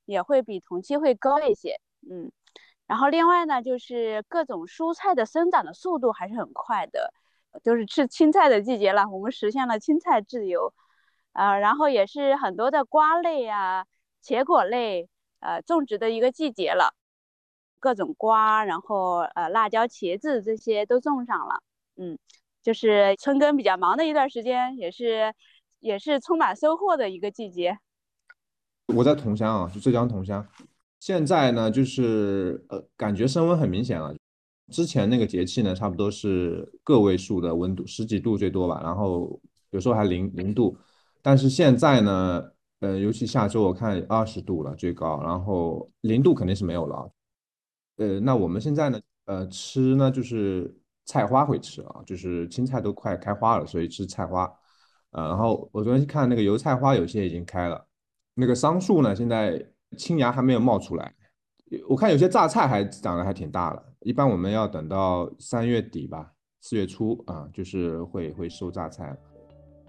[0.05, 1.79] 也会比同期会高一些，
[2.09, 2.31] 嗯，
[2.87, 7.13] 然后另外呢，就是各种蔬菜的生长的速度还是很快的，
[7.63, 10.73] 就是吃青菜的季节了，我们实现了青菜自由，
[11.33, 13.85] 啊，然后也是很多的瓜类啊、
[14.23, 15.07] 茄果类
[15.39, 16.93] 呃种植的一个季节了，
[17.79, 21.61] 各种瓜，然后呃辣椒、茄子这些都种上了，
[21.97, 22.17] 嗯。
[22.63, 25.33] 就是春耕比较忙的一段时间，也是
[25.79, 27.77] 也是充满收获的一个季节。
[28.95, 30.47] 我在桐乡啊，就浙江桐乡，
[30.99, 34.15] 现在呢就是呃感觉升温很明显了。
[34.71, 39.39] 之前那个节气呢，差不多是个位数的温度，十几度最多吧，然后
[39.71, 40.77] 有时候还零零度。
[41.21, 47.11] 但是现在呢，呃，尤其下周我看二十度了最高，然后零度肯定是没有了。
[47.97, 50.73] 呃，那我们现在呢，呃，吃呢就是
[51.05, 54.49] 菜花会吃啊，就是青菜都快开花了，所以吃菜花。
[55.11, 57.85] 呃，然后我昨天去看那个油菜花有些已经开了，
[58.33, 59.63] 那个桑树呢现在
[59.97, 61.13] 青芽还没有冒出来。
[61.89, 66.31] 我看有些榨菜还长得还挺大了，一般我们要等到三月底吧，
[66.61, 69.17] 四月初啊，就是会会收榨菜。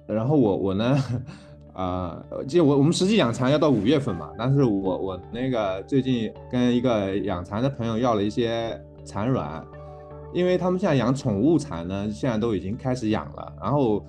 [0.09, 0.97] 然后我我呢，
[1.75, 9.65] 啊，就我我们实际养蚕要到五月份嘛，但是我我那个最近跟一个养蚕的朋友要了一些蚕卵，
[10.33, 14.05] 因为他们现在养宠物蚕呢，现在都已经开始养了，然后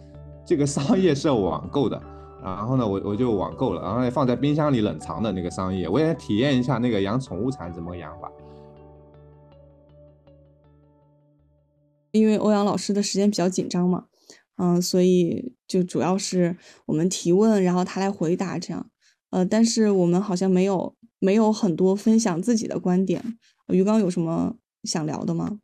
[0.50, 2.02] 这个桑叶是要网购的。
[2.41, 8.32] 然后呢，我我就网购了，然后放在冰箱里冷藏的那个桑叶，我也体验一下那个养宠物蚕怎么养吧。
[12.14, 14.06] 因为欧阳老师的时间比较紧张嘛，
[14.56, 18.89] 嗯，所以就主要是我们提问，然后他来回答这样。
[19.30, 23.38] 呃，但是我们好像没有没有很多分享自己的观点。
[23.68, 25.60] 鱼缸有什么想聊的吗？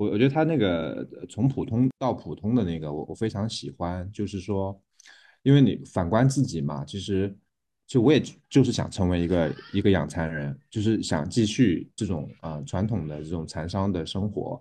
[0.00, 4.80] 我我觉得他那个从普通到普通的那个，我我非常喜欢，就是说。
[5.42, 7.34] 因为你反观自己嘛，其实，
[7.86, 14.60] 就我也就是想成为一个一个养蚕人，就是想继续这种啊传统的这种蚕商的生活。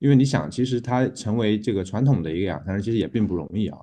[0.00, 3.78] 因为你想，其实他成为这个传统的一个养蚕人，其实也并不容易啊。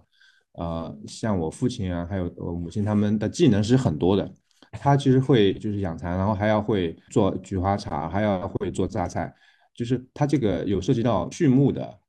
[0.51, 4.31] 呃，像我父亲啊，还有我母亲他们的技能是很多的。
[4.73, 9.33] 他其实会就是养蚕，然后还要会做菊花茶，还要会做榨菜，
[9.75, 11.99] 就是他这个有涉及到畜牧的、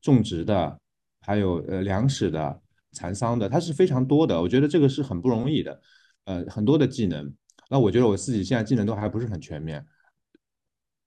[0.00, 0.76] 种植的，
[1.20, 2.60] 还有呃粮食的。
[2.94, 5.80] 蚕桑的，它是非常多的，我觉得这个是很不容易的，
[6.26, 7.34] 呃，很多的技能。
[7.70, 9.82] 那我觉得我自己现在技能都还不是很全面，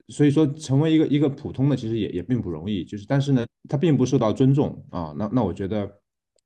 [0.07, 2.83] 所以说成为一个一个普通的，其实也也并不容易。
[2.83, 5.13] 就是，但是呢，他并不受到尊重啊。
[5.15, 5.87] 那那我觉得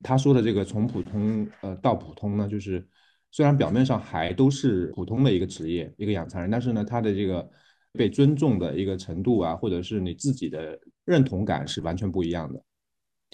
[0.03, 2.85] 他说的这个从普通呃到普通呢，就是
[3.31, 7.49] 虽然表面上还都是普通的一个职业，一个养蚕人，但是呢，他的这个
[7.93, 12.63] 被尊重的一个程度啊，或者是你自己的认同感是完全不一样的，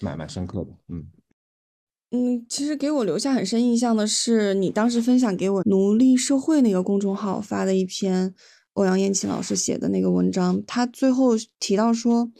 [0.01, 1.08] 蛮蛮深刻的，嗯。
[2.12, 8.34] 嗯，其实给我留下很深印象的是，你当时分享给我奴隶社会那个公众号发的一篇
[8.74, 10.64] 欧阳燕琴老师写的那个文章。
[10.66, 12.32] 他最后提到说，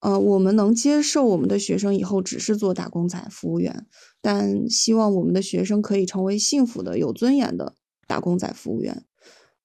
[0.00, 3.86] 呃，我们能接受我们的学生以后只是做打工仔、服务员，
[4.20, 7.74] 但希望我们的学生可以成为幸福的、有尊严的
[8.06, 9.04] 打工仔、服务员。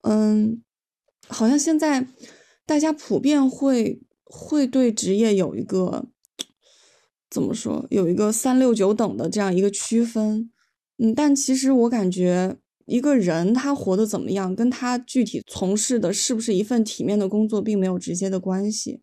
[0.03, 0.61] 嗯，
[1.31, 2.07] 好像现在
[2.65, 6.07] 大家普遍会会对职业有一个。
[7.33, 7.87] 怎么说？
[7.89, 10.51] 有一个三六九等的这样一个区分，
[10.97, 12.57] 嗯，但其实我感觉
[12.87, 19.01] 一个人他活得怎么样，跟他具体从事的是不是一份体面的工作，并没有直接的关系。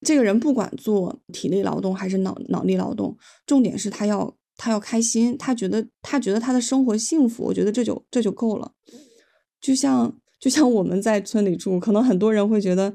[0.00, 8.72] 这个人不管做体力劳动还是脑脑力劳动，重点是他要他要开心，他觉得他觉得他的生活幸福，我觉得这就这就够了。
[9.60, 12.92] 就像就像我们在村里住，可能很多人会觉得，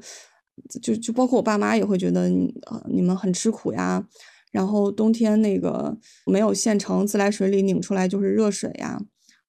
[0.82, 2.24] 就就包括我爸妈也会觉得，
[2.66, 4.06] 呃，你们很吃苦呀。
[4.52, 5.96] 然后冬天那个
[6.26, 9.00] 没有现成自来水里拧出来就是热水呀，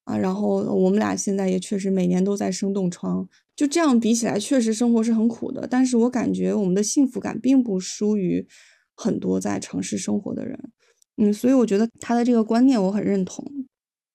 [0.06, 5.68] 啊，然后我们俩现在也确实每年都在生冻疮，就这样比起来，确实生活是很苦的。
[5.70, 8.48] 但是我感觉我们的幸福感并不输于
[8.96, 10.72] 很多在城市生活的人，
[11.18, 13.46] 嗯，所以我觉得他的这个观念我很认同。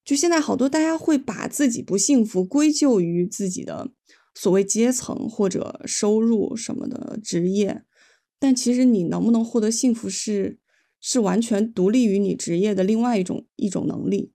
[0.04, 3.90] 就现在好多大家会把自己不幸福归咎于自己的
[4.34, 7.82] 所谓阶层或者收入什么的职业，
[8.38, 10.58] 但其实你能不能获得幸福是。
[11.06, 14.32] 是完全独立于你职业的另外一种一种能力，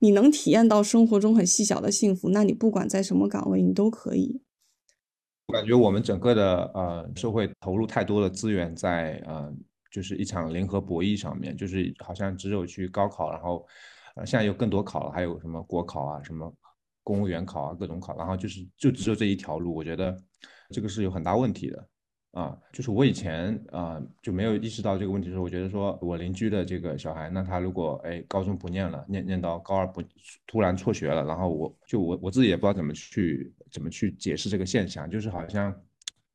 [0.00, 4.42] 你能体验到生活中很细小的幸福，那你不管在什么岗位，你都可以。
[5.46, 9.50] 我感觉我们整个的呃社会投入太多的资源在呃
[9.90, 13.66] 就是一场零和博弈上面，就是好像只有去高考，然后
[14.16, 16.52] 呃现在有更多考了，还有什么国考啊，什么
[17.02, 20.16] 公务员考啊，各种考，然后就是就只有这一条路，我觉得
[20.70, 21.88] 这个是有很大问题的。
[22.32, 30.02] 啊，就是我以前啊就没有意识到这个问题的时候，我觉得说我邻居的这个小孩，那他如果哎高中不念了，念念到高二不
[30.46, 35.74] 突然辍学了，然后我就我我自己也不知道怎么去怎么去解释这个现象，就是好像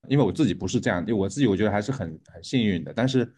[0.07, 3.31] 因为我自己不是这样，因为我自己我觉得还是很很幸运的，但是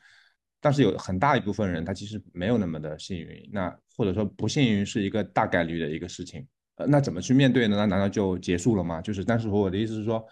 [0.61, 7.75] 但是有很大一部分人他其实没有那么的幸运，那或者说不幸运是一个大概率的一个事情，呃，那怎么去面对呢？
[7.77, 9.01] 那难道就结束了吗？
[9.01, 10.23] 就是但是我的意思是说，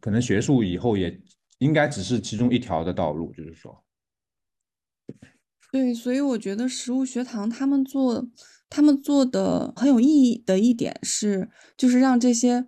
[0.00, 1.20] 可能学术以后也。
[1.60, 3.84] 应该只是其中一条的道路，就是说，
[5.72, 8.28] 对，所以我觉得食物学堂他们做，
[8.70, 12.64] 他们做的很有意义的一点是，就是让这些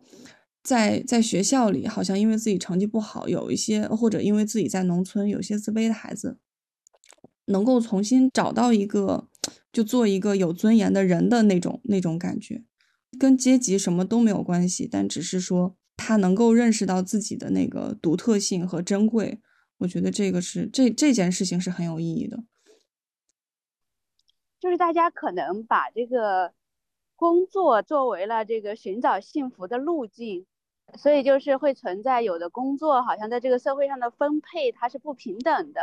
[0.65, 6.41] 在在学校里好像因为自己成绩不好，有一些或者因为自己在农村有些自卑的孩子，
[7.45, 9.29] 能够重新找到一个
[9.73, 12.65] 就做一个有尊严的人的那种那种感觉，
[13.19, 19.41] 跟阶级什么都没有关系，但只是说他能够认识到自己的那个独特性和珍贵。
[19.79, 22.45] 我觉得这个是这这件事情是很有意义的。
[24.59, 26.53] 就是大家可能把这个
[27.17, 30.47] 工作作为了这个寻找幸福的路径。
[30.99, 35.81] 所以就是会存在有的工作好像在这个社会上的分配它是不平等的，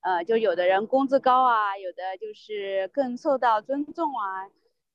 [0.00, 4.48] 呃，就有的人工资高啊，有的就是更受到尊重啊，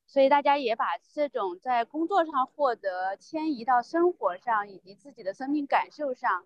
[0.06, 0.84] 所以大家也把
[1.14, 6.44] 这种在工作上获得迁移到生活上以及自己的生命感受上，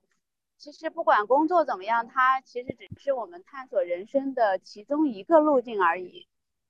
[0.59, 6.27] 其实不管工作怎么样，它其实只是我们探索人生的其中一个路径而已，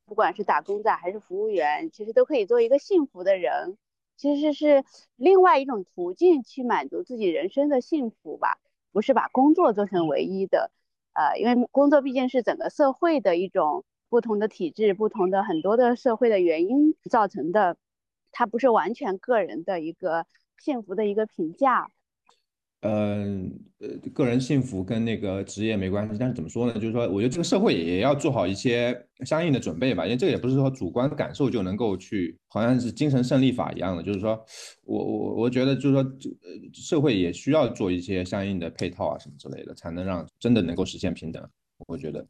[0.06, 3.76] 不管是打工仔还是服务员，其实都可以做一个幸福的人。
[4.16, 4.84] 其实是
[5.16, 8.60] 另外一种途径去满足自己人生的幸福吧，
[8.92, 10.70] 不是把工作做成唯一的，
[11.12, 17.76] 呃，因为工作毕竟是整个社会的一种不同的体制、不同的很多的社会的原因造成的，
[18.32, 20.26] 它不是完全个人的一个
[20.58, 21.90] 幸福的一个评价。
[22.82, 26.74] 嗯呃，个人幸福跟那个职业没关系，但是怎么说呢？
[26.74, 34.02] 就是说，我觉得这个社会也要做好一些相应的准备吧，因为这个也不是说主观感受就能够去，好像是精神胜利法一样的。
[34.02, 34.38] 就是说
[34.84, 41.42] 我我我觉得就是说，呃，社会也需要做一些相应的配套啊什么之类的，才能让真的能够实现平等。
[41.86, 42.26] 我觉得。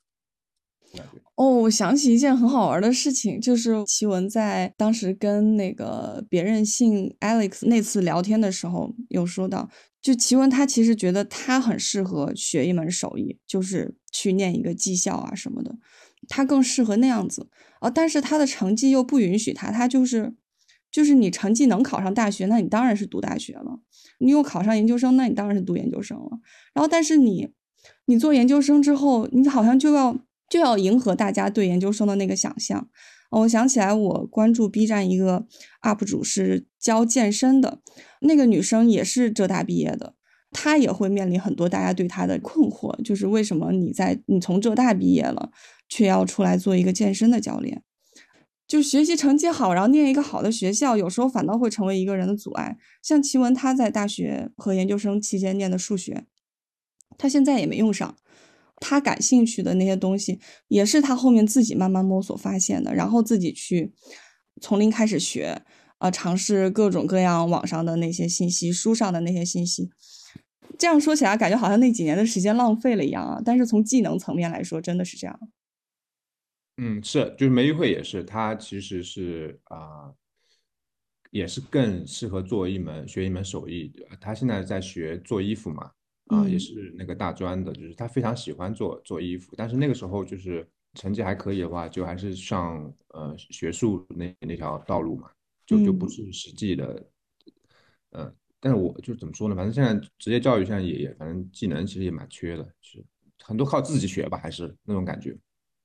[1.36, 9.70] 哦，我想起一件很好玩的事情，就是奇文在当时跟那个别人姓 Alex 那次聊天的时候，有说到，
[10.00, 15.76] 就奇文他其实觉得他很适合学一门手艺，就是去念一个技校啊什么的，
[16.28, 17.48] 他更适合那样子
[17.80, 17.90] 啊。
[17.90, 20.34] 但是他的成绩又不允许他，他就是
[20.90, 23.80] 就是你成绩能考上大学，那你当然是读大学了；
[24.18, 26.40] 你又考上研究生，那你当然是读研究生了。
[26.72, 27.48] 然后，但是你
[28.06, 30.18] 你做研究生之后，你好像就要。
[30.50, 32.88] 就要迎合大家对研究生的那个想象。
[33.30, 35.46] 我想起来，我关注 B 站一个
[35.82, 37.80] UP 主是教健身的，
[38.22, 40.14] 那个女生也是浙大毕业的，
[40.50, 45.52] 她也会面临很多大家对她的困惑，就是为什么你在你从浙大毕业了，
[45.88, 47.82] 却要出来做一个健身的教练？
[48.66, 52.78] 就学习成绩好，然后念一个好的学校，有时候反倒会成为一个人的阻碍。
[53.02, 56.24] 像齐文，他在大学和研究生期间念的数学，
[57.18, 58.16] 他现在也没用上。
[58.80, 63.92] 他感兴趣的那些东西，也是他后面自己慢慢摸索发现的，然后自己去
[64.60, 65.62] 从零开始学，
[65.98, 69.90] 啊，尝试各种各样网上的那些信息，书上的那些信息。
[70.78, 73.42] 这样说起来，感觉好像那几年的时间浪费了一样啊。
[73.44, 75.38] 但是从技能层面来说，真的是这样。
[76.78, 80.14] 嗯，是，就是梅玉慧也是，他其实是啊，
[81.30, 83.92] 也是更适合做一门学一门手艺。
[84.18, 85.90] 他现在在学做衣服嘛。
[86.30, 90.64] 啊，也是那个大专的，就是他非常喜欢做做衣服，但是那个时候就是
[90.94, 95.28] 成绩还可以的话，就还是上呃学术那那条道路嘛，
[95.66, 97.04] 就就不是实际的，
[98.12, 99.56] 嗯，但是我就怎么说呢？
[99.56, 103.04] 反正现在职业教育现在也也，反正技能其实也蛮缺的，是
[103.42, 105.36] 很多靠自己学吧，还是那种感觉。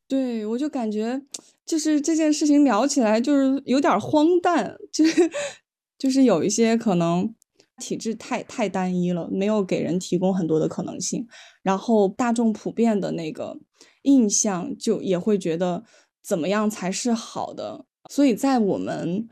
[0.08, 1.20] 对，我就感觉
[1.66, 5.32] 就是这件事情聊起来就是有点荒诞，就是
[5.98, 7.34] 就是有一些可能。
[7.78, 11.28] 体制太太单一了，没有给人提供很多的可能性，
[11.61, 13.57] 然后大众普遍的那个
[14.03, 15.84] 印象就也会觉得
[16.23, 19.28] 怎么样才是好的，所以在我们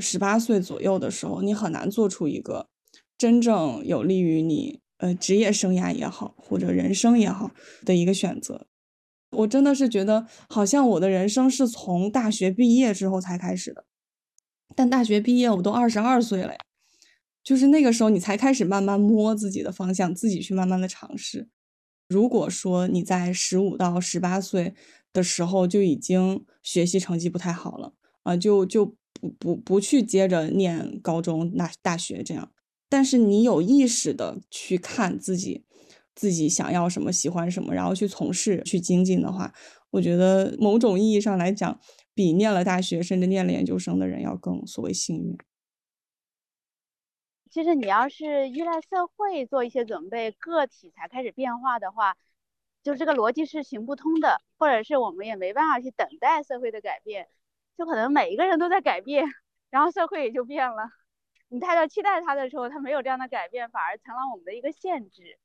[0.00, 2.68] 十八岁左右的时候，你很难做出一个
[3.16, 7.52] 真正有利于你呃职业生涯也好，或者人生也好
[7.84, 8.66] 的一个选择。
[9.30, 13.84] 我真的是觉得，好像我的人生是从大学毕业之后才开始的，
[14.74, 16.54] 但大学毕业我都二十二岁了。
[17.44, 21.48] 就是那个时候，你才开始慢慢摸自己的方向，自己去慢慢的尝试。
[22.08, 24.74] 如果说你在十五到十八岁
[25.12, 27.92] 的时候就已经学习成绩不太好了
[28.22, 28.86] 啊，就就
[29.20, 32.50] 不不不去接着念高中、那大学这样。
[32.88, 35.64] 但是你有意识的去看自己，
[36.14, 39.52] 自己想要什么、喜欢什么，然后去从事、去精进的话，
[39.90, 41.80] 我觉得某种意义上来讲，
[42.14, 45.36] 比念了大学甚至念了研究生的人要更所谓幸运。
[47.54, 52.16] 其实你要是依赖社会做一些准备，个体才开始变化的话，
[52.82, 57.28] 就这个逻辑是行不通的，或者是我们也没办法去等待社会的改变，
[57.78, 59.26] 就可能每一个人都在改变，
[59.70, 60.90] 然后社会也就变了。
[61.46, 65.38] 你太多期待它的时候，它没有这样的改变，反而成了我们的一个限制。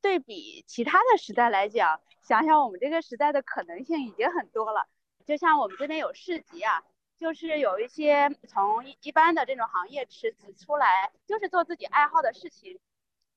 [0.00, 4.88] 对比其他的时代来讲，想想我们这个时代的可能性已经很多了。
[5.26, 6.82] 就像我们这边有市集啊。
[7.22, 12.80] 就是有一些从一般的这种行业辞职出来，就是做自己爱好的事情，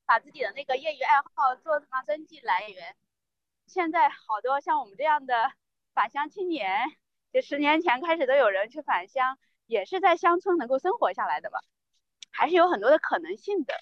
[0.08, 2.96] 把自己的那个业余爱好做成了生计来源。
[3.68, 5.52] 现在好多像我们这样的
[5.94, 6.80] 返乡青年，
[7.32, 9.38] 就十年前开始都有人去返乡，
[9.68, 11.60] 也是在乡村能够生活下来的吧，
[12.32, 13.76] 还是有很多的可能性的。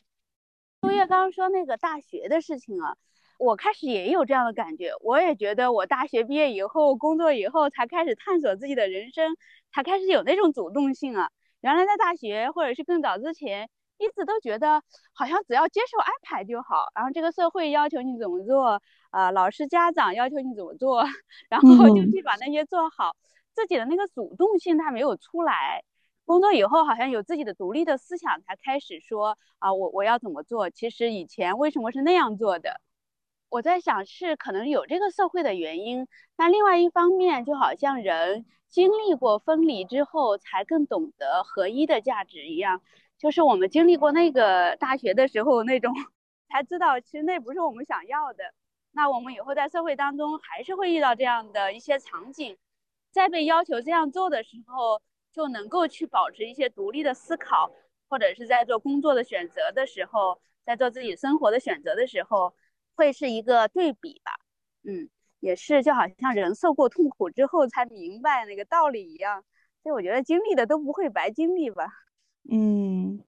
[0.81, 2.97] 秋叶刚刚说那个大学的事情啊，
[3.43, 9.35] 我开始也有这样的感觉，我也觉得我大学毕业以后工作以后才开始探索自己的人生，
[9.71, 11.29] 才开始有那种主动性啊。
[11.61, 13.69] 原来在大学或者是更早之前。
[13.99, 14.81] 一直都觉得
[15.13, 21.05] 好像只要接受安排就好，然后这个社会要求你怎么做，啊，老师家长要求你怎么做，
[21.47, 23.15] 然后就去把那些做好，
[23.53, 25.83] 自己的那个主动性它没有出来。
[26.25, 30.69] 工作以后好像有自己的独立的思想，才开始说啊，我我要怎么做？
[30.69, 32.81] 其实以前为什么是那样做的？
[33.53, 42.81] 我在想是可能有这个社会的原因，但另外一方面就好像人经历过分离之后，才更懂得合一的价值一样。
[43.19, 45.93] 就是我们经历过那个大学的时候那种，
[46.49, 48.43] 才知道其实那不是我们想要的。
[48.91, 52.57] 那我们以后在社会当中还是会遇到这样的一些场景，
[53.11, 54.99] 在被要求这样做的时候，
[55.31, 57.71] 就能够去保持一些独立的思考，
[58.09, 62.55] 或者是在做工作的选择的时候，在做自己生活的选择的时候，
[62.95, 64.31] 会是一个对比吧。
[64.83, 65.09] 嗯，
[65.39, 69.43] 也是就好像人受过痛苦之后才明白那个道理一样，
[69.81, 71.85] 所以我觉得经历的都不会白经历吧。
[72.49, 73.23] 嗯，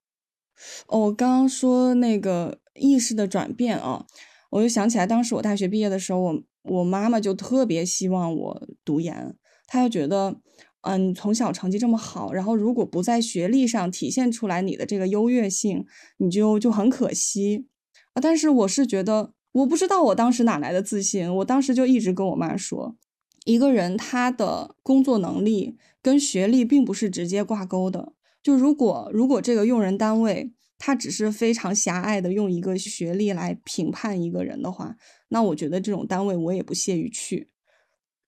[0.87, 4.05] 哦，我刚刚说那个意识的转变啊，
[4.49, 9.37] 我就想起来，当时我大学毕业的时候，我我妈妈就特别希望我读研，
[9.67, 10.41] 她就觉得，
[10.81, 15.85] 嗯，从小成绩这么好，然后如果不在学历上体现出来你的这个优越性，
[16.17, 17.67] 你就就很可惜
[18.13, 18.21] 啊。
[18.21, 22.97] 但是我是觉得，我不知道我当时哪来的自信，我当时就一直跟我妈说，
[23.45, 28.11] 一个人他的工作能力跟学历并不是直接挂钩的。
[28.43, 34.97] 就如果如果这个用人单位他只是非常狭隘的用一个学历来评判一个人的话，
[35.29, 37.49] 那我觉得这种单位我也不屑于去。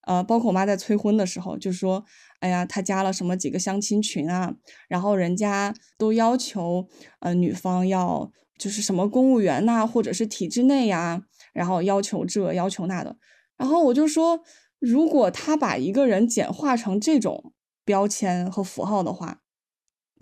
[0.04, 2.06] 呃，包括我妈在催婚的时候就说
[2.40, 4.56] ：“哎呀，她加了什么几个相亲群啊，
[4.88, 6.88] 然后人家都要求
[7.20, 11.24] 呃女方要就是什么公务员呐，或者是体制内呀，
[11.54, 13.18] 然后要求这要求那的。”
[13.58, 14.44] 然后我就说
[14.80, 17.54] ：“如果他把一个人简化成这种
[17.86, 19.42] 标签和符号的话。”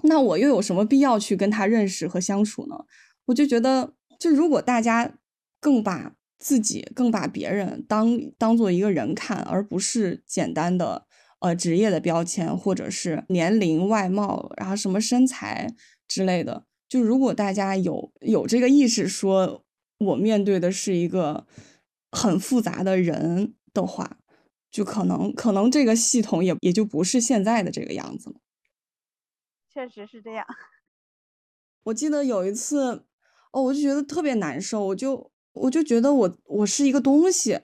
[0.04, 2.86] 那我又有什么必要去跟他认识和相处呢？
[3.28, 5.18] 我就觉得，就如果大家
[5.60, 11.08] 更把自己、更把别人当当做一个人看，而不是简单的
[11.40, 15.74] 呃职业的标签，或者是年龄、外貌，然后什么身材
[16.08, 19.64] 之类的，就如果大家有有这个意识，说
[19.98, 21.46] 我面对的是一个
[22.12, 24.18] 很复杂的人的话，
[24.70, 28.36] 就可能可能这个系统也也就不是现在的这个样子了。
[29.74, 30.46] 确实是这样。
[31.86, 33.06] 我记得有一次，
[33.52, 37.60] 哦，我就觉得特别难受，我就我就觉得我我是一个东西，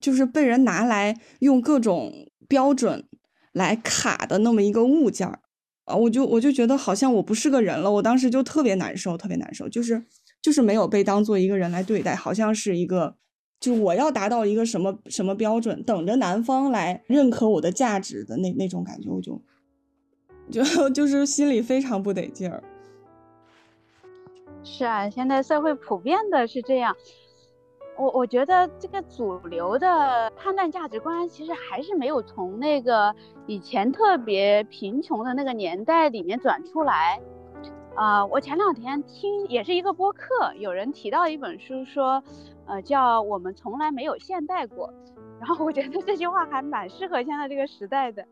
[0.00, 3.08] 就是被人拿来用各种标准
[3.52, 5.40] 来卡的那么一个物件儿
[5.84, 7.90] 啊，我就我就觉得好像我不是个人了。
[7.90, 10.02] 我当时就特别难受，特别难受，就是
[10.40, 13.16] 就是没有被当做一个人来对待，好像是一个，
[13.60, 19.40] 就我要达到一个什么什么标准，等着男方来认可我的价值的那那种感觉，我就。
[20.50, 22.62] 就 就是心里非常不得劲儿。
[24.62, 26.94] 是啊，现在社会普遍的是这样。
[27.96, 33.14] 我我觉得这个主流的判断价值观，其实还是没有从那个
[33.46, 37.20] 以前特别贫穷的那个年代里面转出来。
[37.94, 42.20] 啊，我前两天听也是一个播客，有人提到一本书，说，
[42.66, 44.92] 呃，叫我们从来没有现代过。
[45.38, 48.26] 然后我觉得这句话还蛮适合现在这个时代的。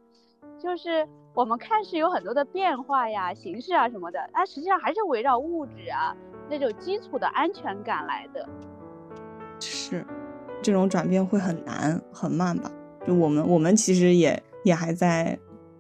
[0.59, 6.17] 就是我们看似有很多的变化呀、形式啊什么的，但实际上还是围绕物质啊
[6.51, 8.49] 那种基础的安全感来的。
[9.71, 10.05] 是，
[10.63, 12.71] 这种转变会很难、很慢吧？
[13.07, 15.39] 就我们，我们其实也也还在，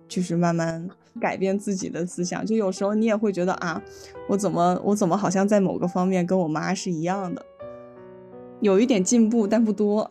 [0.08, 0.88] 就是慢慢
[1.20, 2.44] 改变自己的思想。
[2.44, 3.82] 就有时候你也会觉得啊，
[4.28, 7.44] 我怎么，我怎么好像在某个方面跟我妈是一样的，
[8.60, 10.08] 有一点进步，但不多。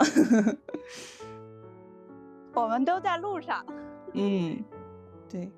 [2.54, 3.66] 我们都在路上。
[4.14, 4.64] 嗯，
[5.30, 5.52] 对。